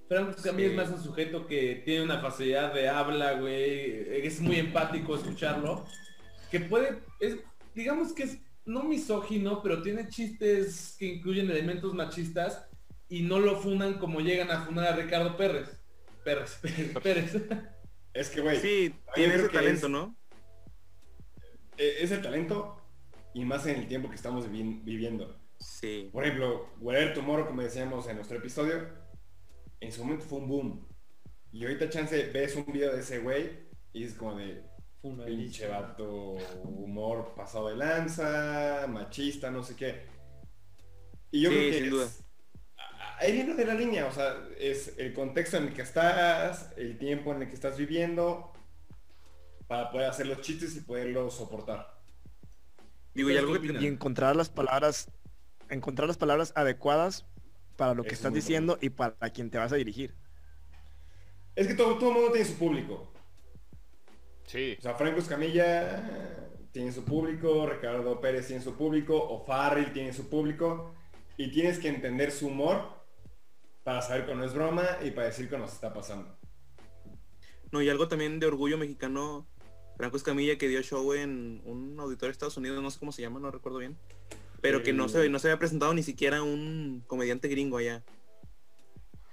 [0.10, 0.72] Frank Escamilla Sí.
[0.76, 4.26] es más un sujeto que tiene una facilidad de habla, güey.
[4.26, 5.86] Es muy empático escucharlo.
[6.50, 7.38] Que puede, es,
[7.74, 12.68] digamos que es no misógino, pero tiene chistes que incluyen elementos machistas
[13.08, 15.80] y no lo funan como llegan a funar a Ricardo Pérez.
[16.24, 16.60] Pérez,
[17.04, 17.36] Pérez.
[18.14, 20.16] Es que, güey, Sí, tiene ese talento, es- ¿no?
[21.78, 22.78] e- es el talento
[23.34, 25.41] y más en el tiempo que estamos vivi- viviendo.
[25.62, 26.10] Sí.
[26.12, 28.90] Por ejemplo, Whatever Tomorrow, como decíamos en nuestro episodio,
[29.80, 30.88] en su momento fue un boom.
[31.52, 34.64] Y ahorita chance ves un video de ese güey y es como de
[35.26, 40.06] pinche vato, humor pasado de lanza, machista, no sé qué.
[41.32, 42.08] Y yo Sí, creo que sin es- duda.
[43.20, 46.98] ahí viene de la línea, o sea, es el contexto en el que estás, el
[46.98, 48.52] tiempo en el que estás viviendo,
[49.68, 52.00] para poder hacer los chistes y poderlos soportar.
[53.14, 55.10] Digo, y ¿Ustedes algo que y encontrar las palabras
[55.72, 57.26] encontrar las palabras adecuadas
[57.76, 60.14] para lo que es estás diciendo y para quien te vas a dirigir.
[61.56, 63.12] Es que todo, todo el mundo tiene su público.
[64.46, 64.76] Sí.
[64.78, 70.14] O sea, Franco Escamilla tiene su público, Ricardo Pérez tiene su público, o Farrell tiene
[70.14, 70.94] su público,
[71.38, 73.02] y tienes que entender su humor
[73.84, 76.38] para saber cuando es broma y para decir cuando se está pasando.
[77.72, 79.48] No, y algo también de orgullo mexicano,
[79.98, 83.22] Franco Escamilla que dio show en un auditorio de Estados Unidos, no sé cómo se
[83.22, 83.98] llama, no recuerdo bien.
[84.62, 88.04] Pero que no se, no se había presentado ni siquiera un comediante gringo allá.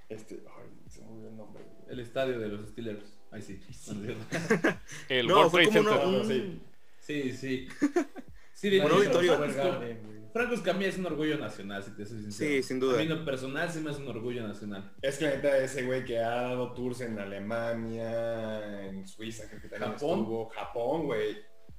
[0.09, 1.62] Este, ay, se me olvidó el nombre.
[1.89, 3.18] El estadio de los Steelers.
[3.31, 3.61] Ahí sí.
[5.09, 6.09] El No, World fue Trade como Center.
[6.09, 6.62] un- sí.
[7.01, 7.68] Sí, sí.
[8.55, 9.37] Sí, de Un auditorio.
[10.33, 12.51] Franco Escamilla- es un orgullo nacional, si te soy sincero.
[12.51, 12.95] Sí, sin duda.
[12.97, 14.93] A mí lo personal sí me es un orgullo nacional.
[15.03, 19.61] Es que la neta ese güey que ha dado tours en Alemania, en Suiza, creo
[19.62, 20.18] que también Japón.
[20.20, 21.37] estuvo, Japón, güey,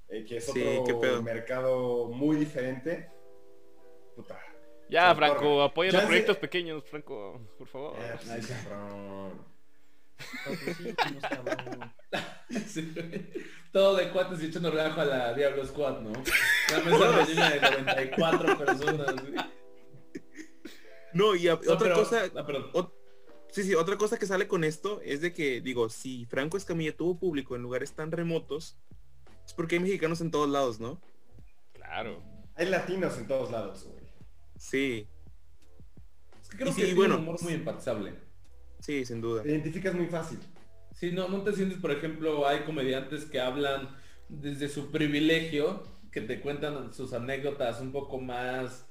[0.10, 3.10] eh, que es Sí, otro mercado muy diferente.
[4.22, 4.40] Puta.
[4.90, 7.96] Ya, Franco, apoya los proyectos pequeños, Franco, por favor.
[8.00, 9.44] Eh, pues, cabrón.
[12.68, 12.94] Sí.
[13.72, 16.12] Todo de cuates y echando relajo a la Diablo Squad, ¿no?
[16.12, 19.16] La mesa de 94 personas.
[21.14, 22.72] No, y a- No, otra pero- cosa, ah, perdón.
[22.74, 22.92] ot-
[23.52, 26.96] sí, sí, otra cosa que sale con esto es de que, digo, si Franco Escamilla
[26.98, 28.78] tuvo público en lugares tan remotos,
[29.46, 31.00] es porque hay mexicanos en todos lados, ¿no?
[31.74, 32.22] Claro.
[32.56, 33.99] Hay latinos en todos lados, güey.
[34.60, 35.08] Sí,
[36.42, 37.16] Es que creo y sí, que bueno.
[37.16, 38.14] un humor muy empatizable.
[38.80, 39.44] sí, sin duda.
[39.44, 40.40] Te identificas muy fácil.
[40.94, 43.96] Sí, no, no te sientes, por ejemplo, hay comediantes que hablan
[44.28, 48.86] desde su privilegio, que te cuentan sus anécdotas un poco más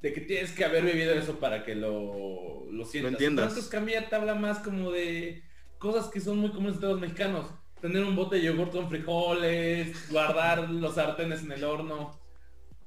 [0.00, 3.12] de que tienes que haber vivido eso para que lo, lo sientas.
[3.12, 3.46] entiendas.
[3.46, 5.42] Franco Escamilla te habla más como de
[5.78, 7.50] cosas que son muy comunes de los mexicanos.
[7.80, 12.18] Tener un bote de yogur con frijoles, guardar los sartenes en el horno,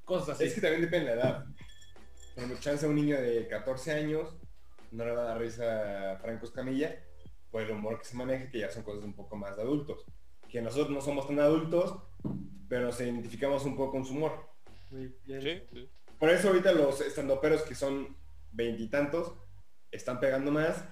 [0.06, 0.45] cosas así.
[0.45, 1.45] Es que también depende de la edad.
[2.40, 4.34] Por ejemplo, chance a un niño de 14 años
[4.92, 6.98] no le va a dar risa a Franco Escamilla
[7.52, 10.06] por el humor que se maneja, que ya son cosas un poco más de adultos.
[10.48, 12.02] Que nosotros no somos tan adultos,
[12.70, 14.50] pero nos identificamos un poco con su humor.
[14.90, 15.90] Sí, sí.
[16.18, 18.16] Por eso ahorita los estandoperos que son
[18.54, 19.34] veintitantos
[19.92, 20.86] están pegando más,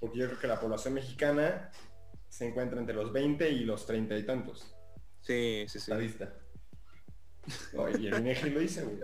[0.00, 1.70] porque yo creo que la población mexicana
[2.30, 4.74] se encuentra entre los 20 y los 30 y tantos.
[5.20, 5.90] Sí, sí, sí.
[5.90, 6.34] Estadista.
[7.98, 9.00] Y el INEGI lo dice, güey.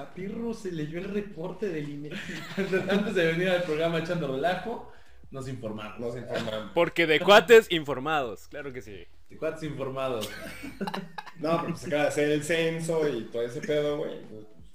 [0.00, 2.16] A Pirro se leyó el reporte del INEGI.
[2.90, 4.92] Antes de venir al programa echando relajo,
[5.30, 5.98] nos informamos.
[6.00, 6.72] Nos informan.
[6.74, 9.04] Porque de cuates informados, claro que sí.
[9.28, 10.28] De cuates informados.
[11.38, 14.18] No, pero se acaba de hacer el censo y todo ese pedo, güey.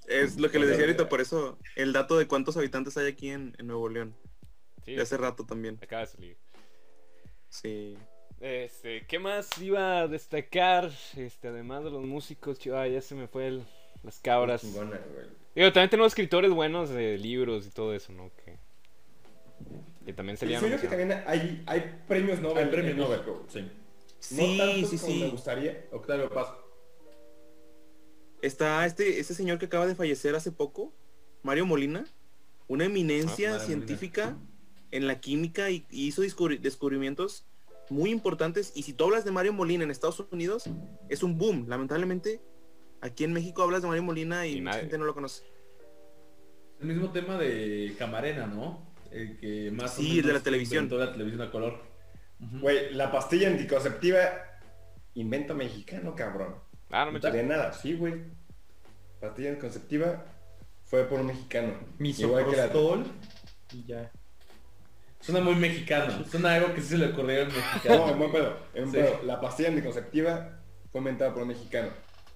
[0.07, 3.29] Es lo que les decía ahorita, por eso el dato de cuántos habitantes hay aquí
[3.29, 4.15] en, en Nuevo León.
[4.83, 5.77] Sí, De hace rato también.
[5.83, 6.37] acaba de salir.
[7.49, 7.95] Sí.
[8.39, 10.89] Este, ¿qué más iba a destacar?
[11.15, 13.65] Este, además de los músicos, chiva, ah, ya se me fue el-
[14.05, 14.61] las cabras.
[14.61, 15.25] Chingona, güey.
[15.55, 18.29] Digo, también tenemos escritores buenos de libros y todo eso, ¿no?
[18.43, 18.57] Que,
[20.05, 22.65] que también serían según yo que también hay, hay premios Nobel.
[22.65, 23.21] Hay premios Nobel.
[23.47, 23.71] Sí.
[24.19, 25.19] Sí, no tantos sí, como sí.
[25.21, 25.85] me gustaría.
[25.91, 26.49] Octavio Paz.
[28.41, 30.93] Está este, este señor que acaba de fallecer hace poco,
[31.41, 32.05] Mario Molina,
[32.67, 34.37] una eminencia Ah, científica
[34.91, 37.45] en la química y, y hizo descubri- descubrimientos
[37.89, 38.71] muy importantes.
[38.75, 40.65] Y si tú hablas de Mario Molina en Estados Unidos,
[41.09, 41.65] es un boom.
[41.67, 42.41] Lamentablemente,
[43.05, 45.43] aquí en México hablas de Mario Molina y, Y mucha gente no lo conoce.
[46.81, 48.93] El mismo tema de Camarena, ¿no?
[49.11, 50.83] El que más o Sí, el de la televisión.
[50.85, 51.81] inventó la televisión a color.
[52.39, 54.19] Güey, la pastilla anticonceptiva,
[55.13, 56.55] invento mexicano, cabrón.
[56.91, 58.15] Ah, no me De nada, sí, güey.
[59.21, 60.25] Pastilla anticonceptiva
[60.83, 61.73] fue por un mexicano.
[61.99, 62.69] Igual que la...
[63.73, 64.11] Y ya.
[65.21, 66.23] Suena muy mexicano.
[66.29, 68.09] Suena algo que sí se le ocurrió al No, mexicano.
[68.09, 69.11] en buen pedo, en buen Sí.
[69.11, 69.23] pedo.
[69.23, 70.59] La pastilla anticonceptiva
[70.91, 71.89] fue inventada por un mexicano.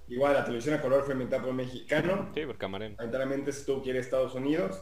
[0.10, 2.30] Igual la televisión a color fue inventada por un mexicano.
[2.34, 2.96] Sí, por camarena.
[2.98, 4.82] Lamentablemente se tuvo que ir a Estados Unidos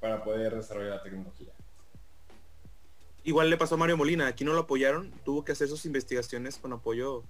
[0.00, 1.52] para poder desarrollar la tecnología.
[3.24, 6.56] Igual le pasó a Mario Molina, aquí no lo apoyaron, tuvo que hacer sus investigaciones
[6.58, 7.22] con apoyo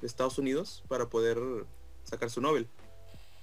[0.00, 1.38] de Estados Unidos para poder
[2.02, 2.68] sacar su Nobel.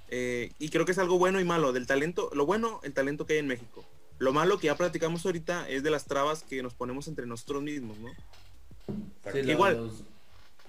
[0.09, 2.29] Eh, y creo que es algo bueno y malo del talento.
[2.33, 3.83] Lo bueno, el talento que hay en México.
[4.19, 7.63] Lo malo que ya platicamos ahorita es de las trabas que nos ponemos entre nosotros
[7.63, 8.09] mismos, ¿no?
[9.31, 9.77] Sí, Igual.
[9.77, 10.03] los-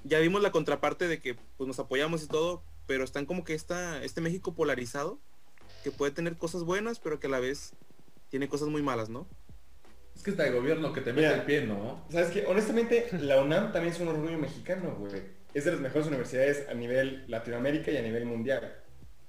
[0.04, 3.54] Ya vimos la contraparte de que pues, nos apoyamos y todo, pero están como que
[3.54, 5.20] esta, este México polarizado,
[5.84, 7.74] que puede tener cosas buenas, pero que a la vez
[8.28, 9.28] tiene cosas muy malas, ¿no?
[10.14, 11.40] Es que está el gobierno que te mete Mira.
[11.40, 12.04] el pie, ¿no?
[12.10, 12.44] ¿Sabes qué?
[12.46, 15.22] Honestamente, la UNAM también es un orgullo mexicano, güey.
[15.54, 18.82] Es de las mejores universidades a nivel Latinoamérica y a nivel mundial.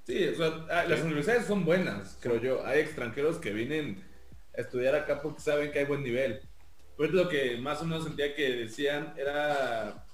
[0.06, 2.66] Sí, o sea, ah, las universidades son buenas, creo yo.
[2.66, 4.04] Hay extranjeros que vienen
[4.58, 6.42] a estudiar acá porque saben que hay buen nivel.
[6.98, 10.06] Pero lo que más o menos sentía que decían era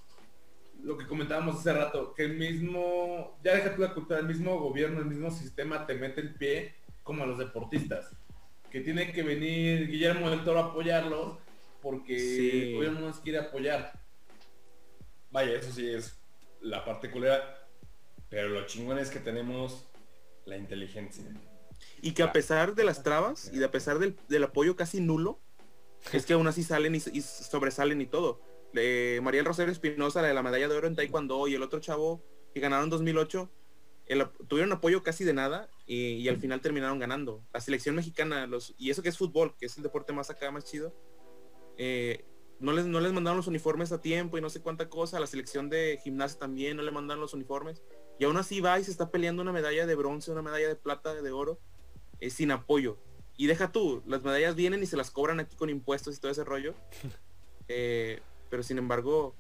[0.84, 4.60] lo que comentábamos hace rato, que el mismo, ya deja tú la cultura, el mismo
[4.60, 8.16] gobierno, el mismo sistema te mete el pie como a los deportistas.
[8.72, 11.38] Que tiene que venir Guillermo del Toro a apoyarlos
[11.82, 12.50] porque Sí.
[12.70, 13.94] el gobierno no nos quiere apoyar.
[15.32, 16.20] Vaya, eso sí es
[16.62, 17.68] la parte culera.
[18.30, 19.88] Pero lo chingón es que tenemos
[20.46, 21.24] la inteligencia.
[22.02, 25.02] Y que a pesar de las trabas y de a pesar del, del apoyo casi
[25.02, 25.40] nulo,
[26.14, 28.40] es que aún así salen y, y sobresalen y todo.
[28.76, 31.80] Eh, Mariel Rosario Espinosa, la de la medalla de oro en Taekwondo, y el otro
[31.80, 33.50] chavo que ganaron en 2008,
[34.08, 37.44] el tuvieron apoyo casi de nada y, y al final terminaron ganando.
[37.54, 40.50] La selección mexicana, los, y eso que es fútbol, que es el deporte más acá,
[40.52, 40.96] más chido,
[41.78, 42.26] eh,
[42.60, 45.20] no, les, no les mandaron los uniformes a tiempo y no sé cuánta cosa.
[45.20, 47.82] La selección de gimnasia también no le mandaron los uniformes.
[48.20, 50.76] Y aún así va y se está peleando una medalla de bronce, una medalla de
[50.76, 51.60] plata, de oro,
[52.20, 52.98] eh, sin apoyo.
[53.38, 56.32] Y deja tú, las medallas vienen y se las cobran aquí con impuestos y todo
[56.32, 56.76] ese rollo.
[57.72, 58.20] Eh,
[58.50, 59.36] pero sin embargo,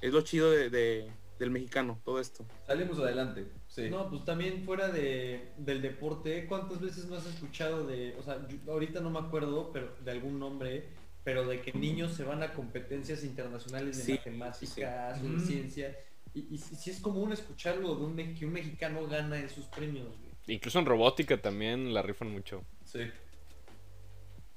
[0.00, 2.44] es lo chido de, de- del mexicano, todo esto.
[2.66, 3.90] Salimos adelante, sí.
[3.90, 8.46] No, pues también fuera de, del deporte, ¿cuántas veces no has escuchado de, o sea,
[8.48, 10.84] yo ahorita no me acuerdo, pero de algún nombre,
[11.24, 15.26] pero de que niños se van a competencias internacionales de Sí, matemáticas sí.
[15.26, 15.96] o de ciencia?
[16.34, 20.06] Y, y sí sí es común escucharlo de un, que un mexicano gana esos premios,
[20.06, 20.32] güey.
[20.56, 22.62] Incluso en robótica también la rifan mucho.
[22.84, 23.00] Sí.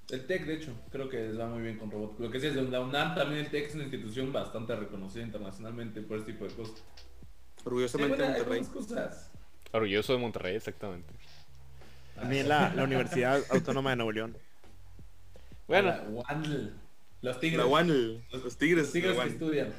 [0.10, 2.20] El TEC, de hecho, creo que les va muy bien con robot.
[2.20, 5.24] Lo que sí es de la UNAM, también el TEC es una institución bastante reconocida
[5.24, 6.76] internacionalmente por este tipo de cosas.
[6.76, 8.64] Sí, Orgullosamente hay Monterrey.
[8.66, 9.32] cosas.
[9.72, 11.12] Orgulloso de Monterrey, exactamente.
[12.16, 14.38] También la, la Universidad Autónoma de Nuevo León.
[15.68, 16.04] Bueno, La.
[17.24, 17.66] Los tigres.
[17.66, 19.74] La los tigres, Los tigres que estudian.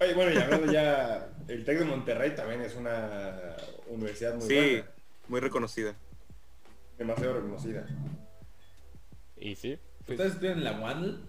[0.00, 3.54] Oye, bueno, y hablando ya, el TEC de Monterrey también es una
[3.88, 4.86] universidad muy Sí, buena.
[5.28, 5.94] muy reconocida.
[6.96, 7.86] Demasiado reconocida.
[9.38, 11.28] Y sí, pues, ¿Ustedes estudian en la UANL?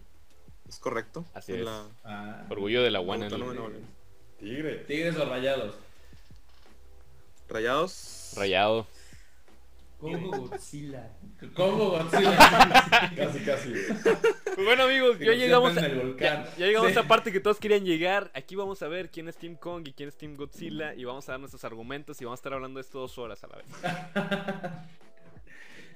[0.67, 1.25] Es correcto.
[1.33, 1.61] Así es.
[1.61, 3.71] la- Ah, orgullo de la León.
[4.39, 4.75] Tigre.
[4.85, 5.75] tigres o rayados.
[7.49, 8.33] Rayados.
[8.35, 8.85] Rayado.
[9.99, 11.09] Congo Godzilla.
[11.55, 12.37] Congo Godzilla.
[13.15, 13.69] Casi, casi.
[13.69, 13.83] güey.
[14.03, 16.97] Pues bueno amigos, ya llegamos, a, ya, ya llegamos Sí.
[16.97, 18.29] a esa parte que todos querían llegar.
[18.35, 21.27] Aquí vamos a ver quién es Team Kong y quién es Team Godzilla y vamos
[21.29, 23.55] a dar nuestros argumentos y vamos a estar hablando de esto dos horas a la
[23.55, 23.65] vez.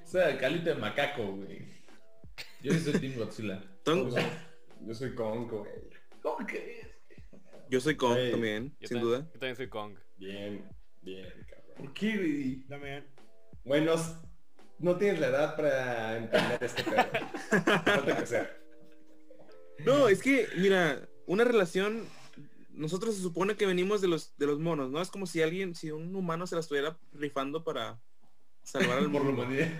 [0.04, 1.81] O sea, el calito de macaco, güey.
[2.62, 3.62] Yo soy Team Godzilla.
[4.84, 5.72] Yo soy Conco, güey.
[6.22, 6.88] ¿Cómo que es?
[7.70, 9.18] Yo soy Kong también, Yo sin también- duda.
[9.32, 9.96] Yo también soy Kong.
[10.18, 10.64] Bien,
[11.00, 11.74] bien, cabrón.
[11.76, 12.66] ¿Por qué, güey?
[12.68, 13.06] También.
[13.64, 14.16] Buenos,
[14.78, 16.82] no tienes la edad para entender este.
[19.84, 22.06] No, es que, mira, una relación,
[22.70, 25.00] nosotros se supone que venimos de los, de los monos, ¿no?
[25.00, 28.00] Es como si alguien, si un humano se la estuviera rifando para
[28.62, 29.42] salvar al Por la mundo.
[29.42, 29.72] humanidad.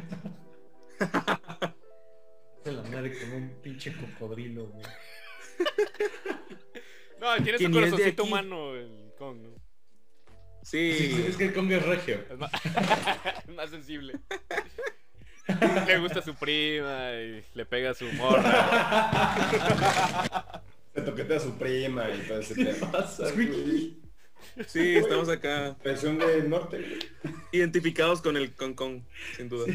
[2.64, 4.86] De la madre con un pinche cocodrilo, güey.
[7.20, 9.50] No, tiene su corazoncito humano el Kong, ¿no?
[10.62, 12.24] Sí, Es que el Kong es regio.
[12.30, 12.50] Es más,
[13.48, 14.14] es más sensible.
[15.86, 19.34] Le gusta a su prima y le pega a su morra.
[20.94, 22.92] Se toquetea a su prima y todo ese tema.
[22.92, 23.98] pasa, güey?
[24.66, 26.98] sí, estamos acá Versión del norte, güey.
[27.52, 29.02] identificados con el Kong Kong,
[29.36, 29.66] sin duda.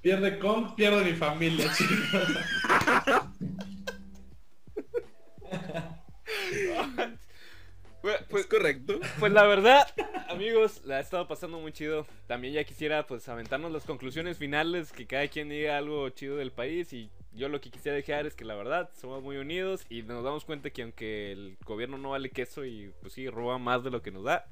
[0.00, 1.98] Pierde Kong, pierde mi familia, chicos.
[8.02, 9.00] Pues, Pues correcto.
[9.18, 9.88] pues la verdad,
[10.28, 12.06] amigos, la ha estado pasando muy chido.
[12.28, 16.52] También ya quisiera pues aventarnos las conclusiones finales, que cada quien diga algo chido del
[16.52, 20.02] país y yo lo que quisiera dejar es que la verdad somos muy unidos y
[20.02, 23.82] nos damos cuenta que aunque el gobierno no vale queso y pues sí, roba más
[23.82, 24.46] de lo que nos da,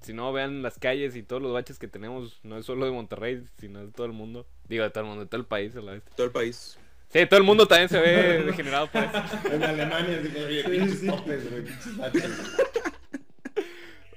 [0.00, 2.92] si no vean las calles y todos los baches que tenemos, no es solo de
[2.92, 4.46] Monterrey, sino de todo el mundo.
[4.68, 6.02] Digo, de todo el mundo, de todo el país a la vez.
[6.16, 6.78] Todo el país.
[7.08, 9.22] Sí, todo el mundo también se ve degenerado por eso.
[9.52, 10.20] En Alemania.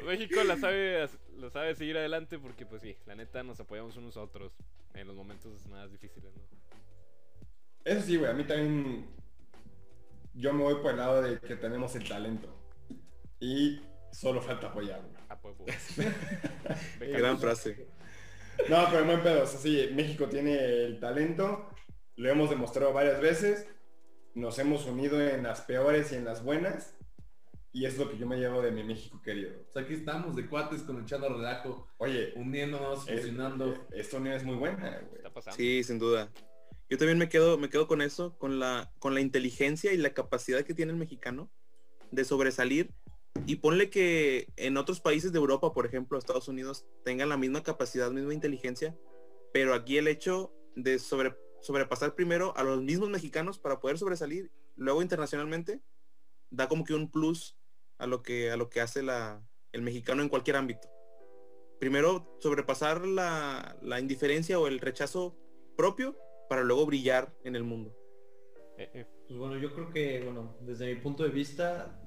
[0.05, 1.07] México la sabe,
[1.37, 4.51] lo sabe seguir adelante porque pues sí, la neta nos apoyamos unos a otros
[4.93, 6.41] en los momentos más difíciles, ¿no?
[7.85, 9.07] Eso sí, güey, a mí también.
[10.33, 12.53] Yo me voy por el lado de que tenemos el talento.
[13.39, 15.20] Y solo falta apoyarlo.
[15.43, 15.65] A huevo.
[16.99, 17.87] Gran frase.
[18.69, 19.43] No, pero en buen pedo.
[19.43, 21.69] O sea, sí, México tiene el talento.
[22.15, 23.67] Lo hemos demostrado varias veces.
[24.35, 26.95] Nos hemos unido en las peores y en las buenas.
[27.73, 29.51] Y es lo que yo me llevo de mi México querido.
[29.69, 33.87] O sea, aquí estamos de cuates con echando relajo, Oye, uniéndonos, es- fusionando.
[33.91, 35.15] esta unión es muy buena, güey.
[35.17, 35.55] Está pasando.
[35.55, 36.29] Sí, sin duda.
[36.89, 40.09] Yo también me quedo, me quedo con eso, con la, con la inteligencia y la
[40.13, 41.49] capacidad que tiene el mexicano
[42.11, 42.93] de sobresalir.
[43.45, 47.63] Y ponle que en otros países de Europa, por ejemplo, Estados Unidos, tengan la misma
[47.63, 48.97] capacidad, misma inteligencia,
[49.53, 54.51] pero aquí el hecho de sobre, sobrepasar primero a los mismos mexicanos para poder sobresalir,
[54.75, 55.81] luego internacionalmente,
[56.49, 57.57] da como que un plus
[57.97, 60.89] a lo que, a lo que hace la, el mexicano en cualquier ámbito.
[61.79, 65.35] Primero, sobrepasar la, la indiferencia o el rechazo
[65.75, 66.15] propio
[66.47, 67.97] para luego brillar en el mundo.
[68.77, 69.05] Eh, eh.
[69.27, 72.00] Pues bueno, yo creo que, bueno, desde mi punto de vista,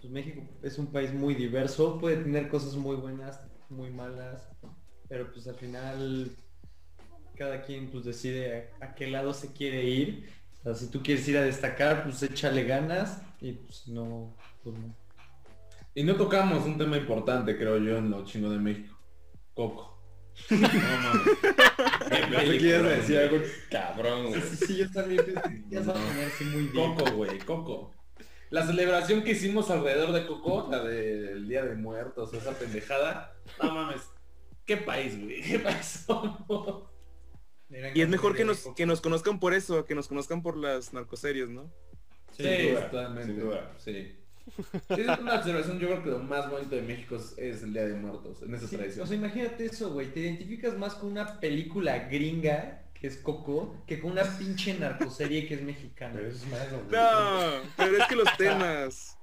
[0.00, 4.48] pues México es un país muy diverso, puede tener cosas muy buenas, muy malas,
[5.08, 6.30] pero pues al final
[7.36, 10.30] cada quien pues decide a, a qué lado se quiere ir.
[10.60, 14.76] O sea, si tú quieres ir a destacar, pues échale ganas y pues no, pues
[14.76, 14.94] no.
[15.94, 18.96] Y no tocamos un tema importante, creo yo, en lo chingo de México.
[19.54, 19.98] Coco.
[20.50, 21.24] No mames.
[22.48, 23.38] Te quiero decir algo
[23.70, 24.40] cabrón, güey.
[24.40, 26.94] Sí, sí, yo también pensé, ya se va a ponerse muy bien.
[26.94, 27.99] Coco, güey, Coco.
[28.50, 33.36] La celebración que hicimos alrededor de Coco, la del Día de Muertos, esa pendejada.
[33.62, 34.02] No mames.
[34.66, 35.40] ¿Qué país, güey?
[35.42, 36.84] ¿Qué país somos?
[37.94, 40.92] Y es mejor que nos, que nos conozcan por eso, que nos conozcan por las
[40.92, 41.72] narcoseries, ¿no?
[42.32, 43.32] Sí, Sin duda, totalmente.
[43.32, 43.72] sin duda.
[43.78, 44.16] Sí.
[44.88, 47.86] Sí, es una celebración, yo creo que lo más bonito de México es, el Día
[47.86, 49.04] de Muertos, en esa Sí, tradición.
[49.04, 50.12] o sea, imagínate eso, güey.
[50.12, 55.46] Te identificas más con una película gringa, que es Coco, que con una pinche narcoserie
[55.48, 56.12] que es mexicana.
[56.14, 56.82] Pero es malo.
[56.90, 59.16] No, pero es que los temas.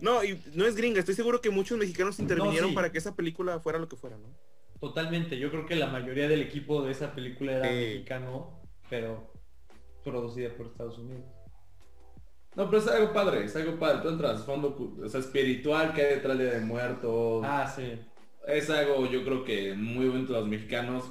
[0.00, 2.74] No, y no es gringa, estoy seguro que muchos mexicanos intervinieron sí.
[2.74, 4.28] para que esa película fuera lo que fuera, ¿no?
[4.80, 5.38] Totalmente.
[5.38, 7.74] Yo creo que la mayoría del equipo de esa película era Sí.
[7.74, 8.60] mexicano,
[8.90, 9.32] pero
[10.04, 11.24] producida por Estados Unidos.
[12.54, 14.00] No, pero es algo padre, es algo padre.
[14.00, 17.44] Todo el trasfondo o sea, espiritual que hay detrás de Muertos.
[17.46, 18.00] Ah, sí.
[18.46, 21.04] Es algo yo creo que muy bonito de los mexicanos.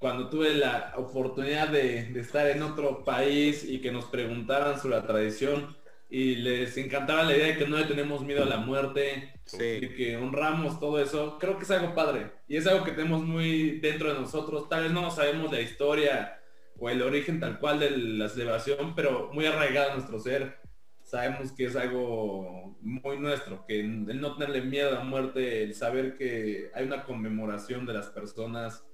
[0.00, 4.96] Cuando tuve la oportunidad de, de estar en otro país y que nos preguntaran sobre
[4.96, 5.76] la tradición
[6.08, 9.78] y les encantaba la idea de que no le tenemos miedo a la muerte, Sí.
[9.82, 12.30] y que honramos todo eso, creo que es algo padre.
[12.48, 14.68] Y es algo que tenemos muy dentro de nosotros.
[14.68, 16.40] Tal vez no sabemos la historia
[16.78, 20.56] o el origen tal cual de la celebración, pero muy arraigado a nuestro ser.
[21.02, 25.74] Sabemos que es algo muy nuestro, que el no tenerle miedo a la muerte, el
[25.74, 28.86] saber que hay una conmemoración de las personas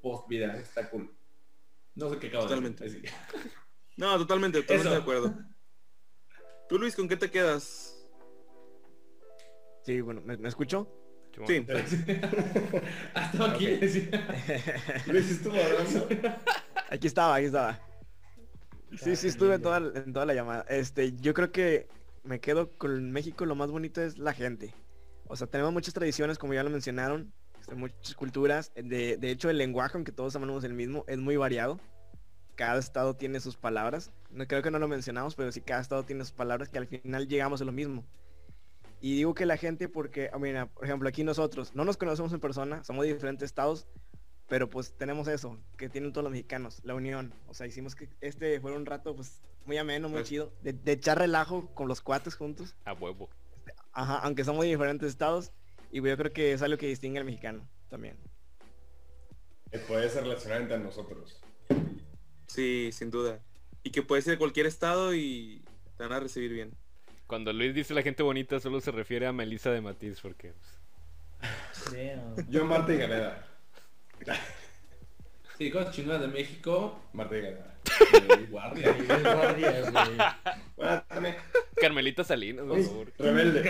[0.00, 1.14] post vida, está cool.
[1.94, 2.84] No sé qué acabo Totalmente.
[2.84, 3.10] de decir.
[3.96, 4.96] No, totalmente, totalmente Eso.
[4.96, 5.34] de acuerdo.
[6.68, 7.94] Tú, Luis, ¿con qué te quedas?
[9.84, 10.94] Sí, bueno, ¿me, me escucho?
[11.46, 11.64] Sí.
[13.14, 13.74] Hasta aquí.
[13.74, 13.80] Ok.
[13.80, 14.28] decía.
[15.06, 16.08] Luis estuvo hablando.
[16.90, 17.80] Aquí estaba, aquí estaba.
[18.96, 20.64] Sí, sí, estuve en toda, en toda la llamada.
[20.68, 21.88] Este, yo creo que
[22.22, 24.74] me quedo con México, lo más bonito es la gente.
[25.26, 27.32] O sea, tenemos muchas tradiciones, como ya lo mencionaron,
[27.76, 28.72] muchas culturas.
[28.74, 31.78] De, de hecho, el lenguaje, aunque todos hablamos el mismo, es muy variado.
[32.56, 34.10] Cada estado tiene sus palabras.
[34.30, 36.86] No creo que no lo mencionamos, pero sí cada estado tiene sus palabras que al
[36.86, 38.04] final llegamos a lo mismo.
[39.00, 42.32] Y digo que la gente porque, ah, mira, por ejemplo, aquí nosotros no nos conocemos
[42.32, 43.86] en persona, somos de diferentes estados,
[44.48, 47.32] pero pues tenemos eso, que tienen todos los mexicanos, la unión.
[47.46, 50.72] O sea, hicimos que este fuera un rato pues muy ameno, muy Pues- chido, de,
[50.72, 52.74] de echar relajo con los cuates juntos.
[52.86, 53.28] A huevo.
[53.92, 55.52] Ajá, aunque somos de diferentes estados,
[55.90, 58.16] y yo creo que es algo que distingue al mexicano también.
[59.70, 61.40] El poderse relacionar entre nosotros.
[62.46, 63.40] Sí, sin duda.
[63.82, 65.62] Y que puede ser de cualquier estado y
[65.96, 66.74] te van a recibir bien.
[67.26, 70.54] Cuando Luis dice la gente bonita, solo se refiere a Melissa de Matiz, porque...
[71.38, 72.50] pues, Damn.
[72.50, 73.46] Yo, Marta y Galera.
[75.58, 76.98] Sí, cosas chingonas de México.
[77.12, 77.78] Marta y Galera.
[78.50, 78.92] guardia.
[78.92, 80.16] Maribel Guardia, güey.
[80.76, 81.36] Bueno.
[81.76, 83.12] Carmelita Salinas, por favor.
[83.18, 83.62] rebelde.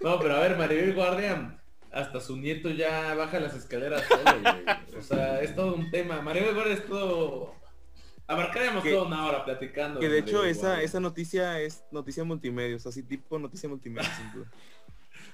[0.00, 1.58] No, pero a ver, Maribel Guardia,
[1.92, 4.98] hasta su nieto ya baja las escaleras solo, güey.
[4.98, 6.20] O sea, es todo un tema.
[6.22, 7.54] Maribel Guardia es todo...
[8.28, 10.00] Abarcaríamos Que- toda una hora platicando.
[10.00, 10.84] Que de hecho Maribel esa, Guardia.
[10.84, 14.50] esa noticia es noticia multimedia, o sea, así tipo noticia multimedia, sin duda.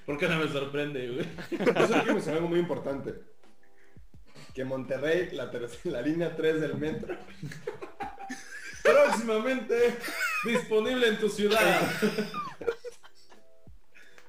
[0.05, 1.25] ¿Por qué no me sorprende, güey?
[1.65, 3.15] Solo quiero mencionar algo muy importante.
[4.53, 7.15] Que Monterrey, la, ter- la línea 3 del metro,
[8.83, 9.97] Próximamente
[10.45, 11.81] disponible en tu ciudad.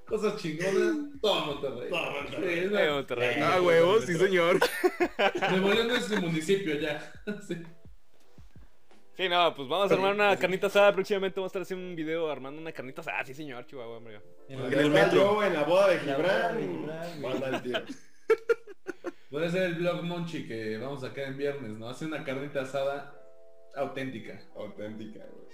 [0.06, 1.20] Cosas chingonas.
[1.20, 1.88] Todo Monterrey.
[1.88, 2.68] Todo Monterrey.
[2.68, 3.36] Sí, Monterrey.
[3.42, 4.58] Ah, huevos, sí señor.
[5.50, 7.12] Nuevo León es el municipio ya.
[7.46, 7.56] Sí.
[9.16, 10.92] Sí, no, pues vamos a armar una carnita asada.
[10.92, 13.24] Próximamente vamos a estar haciendo un video armando una carnita asada.
[13.24, 14.20] Sí, señor, Chihuahua, hombre.
[14.48, 15.14] En el metro.
[15.14, 16.86] yo en la boda de Gibran,
[17.20, 17.82] manda el tiro.
[19.30, 21.88] Puede ser el blog Monchi que vamos a sacar en viernes, ¿no?
[21.88, 23.14] Hace una carnita asada
[23.76, 24.40] auténtica.
[24.56, 25.46] Auténtica, güey.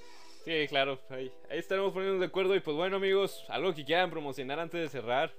[0.44, 2.54] Sí, claro, ahí, ahí estaremos poniéndonos de acuerdo.
[2.54, 5.32] Y pues bueno, amigos, algo que quieran promocionar antes de cerrar.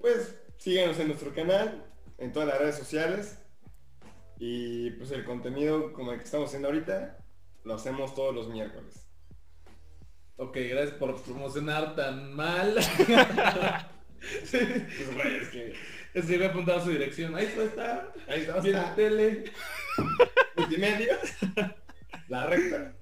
[0.00, 1.84] Pues síganos en nuestro canal,
[2.18, 3.38] en todas las redes sociales.
[4.38, 7.16] Y pues el contenido como el que estamos haciendo ahorita,
[7.64, 9.08] lo hacemos todos los miércoles.
[10.36, 12.82] Ok, gracias por promocionar tan mal.
[14.44, 15.74] sí, Pues güey, es que
[16.12, 17.34] es que voy a apuntar su dirección.
[17.36, 18.12] Ahí está.
[18.28, 19.44] ahí está, Viene tele.
[20.56, 21.18] multimedia,
[22.28, 22.94] la recta.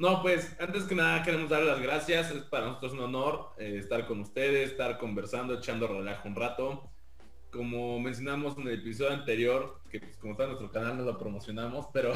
[0.00, 2.30] No, pues antes que nada queremos dar las gracias.
[2.30, 6.90] Es para nosotros un honor eh, estar con ustedes, estar conversando, echando relajo un rato.
[7.50, 11.18] Como mencionamos en el episodio anterior, que pues, como está en nuestro canal no lo
[11.18, 12.14] promocionamos, pero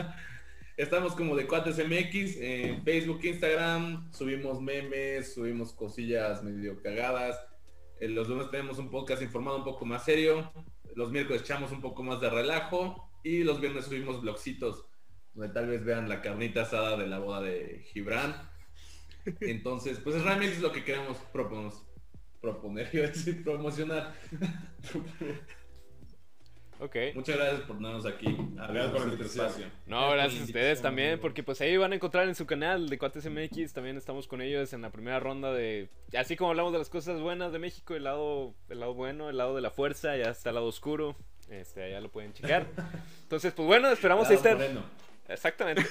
[0.76, 7.38] estamos como de Cuates MX en Facebook, Instagram, subimos memes, subimos cosillas medio cagadas.
[8.00, 10.52] Eh, los lunes tenemos un podcast informado un poco más serio.
[10.96, 13.12] Los miércoles echamos un poco más de relajo.
[13.22, 14.86] Y los viernes subimos blogcitos
[15.36, 18.34] donde tal vez vean la carnita asada de la boda de Gibran.
[19.40, 21.72] Entonces, pues realmente es lo que queremos proponer,
[22.40, 24.14] proponer, a decir, promocionar.
[26.78, 26.96] Ok.
[27.14, 28.36] Muchas gracias por darnos aquí.
[28.54, 29.66] Gracias por este espacio.
[29.86, 32.98] No, gracias a ustedes también, porque pues ahí van a encontrar en su canal de
[32.98, 36.78] Cuates MX, también estamos con ellos en la primera ronda de, así como hablamos de
[36.78, 40.16] las cosas buenas de México, el lado, el lado bueno, el lado de la fuerza,
[40.16, 41.16] ya está el lado oscuro,
[41.48, 42.66] este, allá lo pueden checar.
[43.22, 45.05] Entonces, pues bueno, esperamos Lado estar, moreno.
[45.28, 45.84] Exactamente,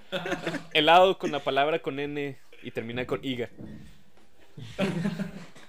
[0.72, 3.48] el lado con la palabra con N y termina con IGA.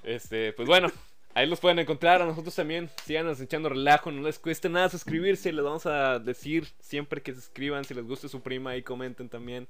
[0.04, 0.92] Este, pues bueno,
[1.34, 5.52] ahí los pueden encontrar, a nosotros también, síganos echando relajo, no les cuesta nada suscribirse,
[5.52, 9.30] les vamos a decir siempre que se suscriban, si les gusta su prima y comenten
[9.30, 9.68] también.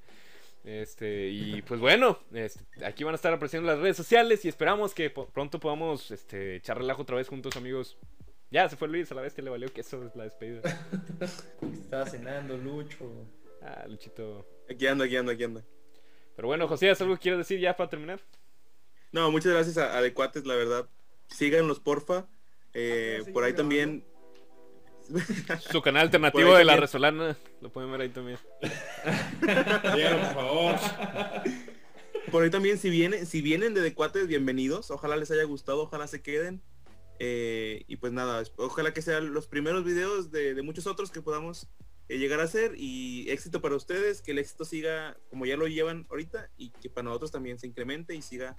[0.64, 4.94] Este, y pues bueno, este, aquí van a estar apareciendo las redes sociales y esperamos
[4.94, 7.96] que pronto podamos este, echar relajo otra vez juntos, amigos.
[8.52, 10.60] Ya, se fue Luis, a la vez que le valió que eso es la despedida.
[11.72, 13.26] Estaba cenando, Lucho.
[13.62, 14.46] Ah, Luchito.
[14.70, 15.64] Aquí anda, aquí anda, aquí anda.
[16.36, 18.20] Pero bueno, José, ¿has algo que quieres decir ya para terminar?
[19.10, 20.86] No, muchas gracias a Adecuates, la verdad.
[21.28, 22.26] Síganlos, porfa.
[22.74, 24.04] Eh, por ahí también.
[25.70, 26.80] Su canal alternativo de la también.
[26.82, 28.38] Resolana, lo pueden ver ahí también.
[29.40, 30.76] Síganos, por favor.
[32.30, 34.90] Por ahí también, si vienen, si vienen de Adecuates, bienvenidos.
[34.90, 36.62] Ojalá les haya gustado, ojalá se queden.
[37.24, 41.22] Eh, y pues nada, ojalá que sean los primeros videos de, de muchos otros que
[41.22, 41.68] podamos
[42.08, 42.74] eh, llegar a hacer.
[42.76, 46.90] Y éxito para ustedes, que el éxito siga como ya lo llevan ahorita y que
[46.90, 48.56] para nosotros también se incremente y siga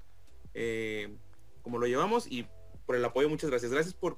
[0.54, 1.14] eh,
[1.62, 2.26] como lo llevamos.
[2.32, 2.48] Y
[2.86, 3.72] por el apoyo, muchas gracias.
[3.72, 4.18] Gracias por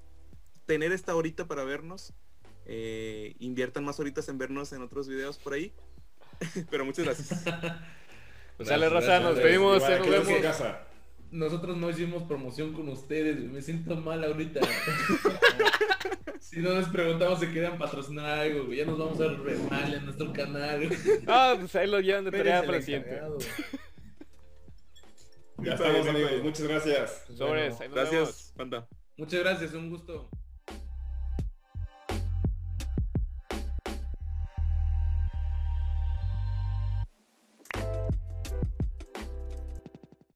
[0.68, 2.14] tener esta horita para vernos.
[2.68, 5.74] Eh, inviertan más horitas en vernos en otros videos por ahí.
[6.70, 7.44] Pero muchas gracias.
[8.58, 10.86] Pues sale, Gracias, raza, nos despedimos, nos vemos.
[11.32, 14.62] Nosotros no hicimos promoción con ustedes, me siento mal ahorita.
[16.40, 18.72] Si no les preguntamos si querían patrocinar algo.
[18.72, 20.88] Ya nos vamos a ver re mal en nuestro canal.
[21.28, 23.10] Ah, pues ahí lo llevan de tarea para el el siguiente.
[23.10, 23.38] encargado.
[25.58, 27.26] Ya estamos amigos, muchas gracias.
[27.36, 28.54] Sobres, ahí nos vemos.
[28.56, 28.88] Gracias.
[29.18, 30.30] Muchas gracias, un gusto.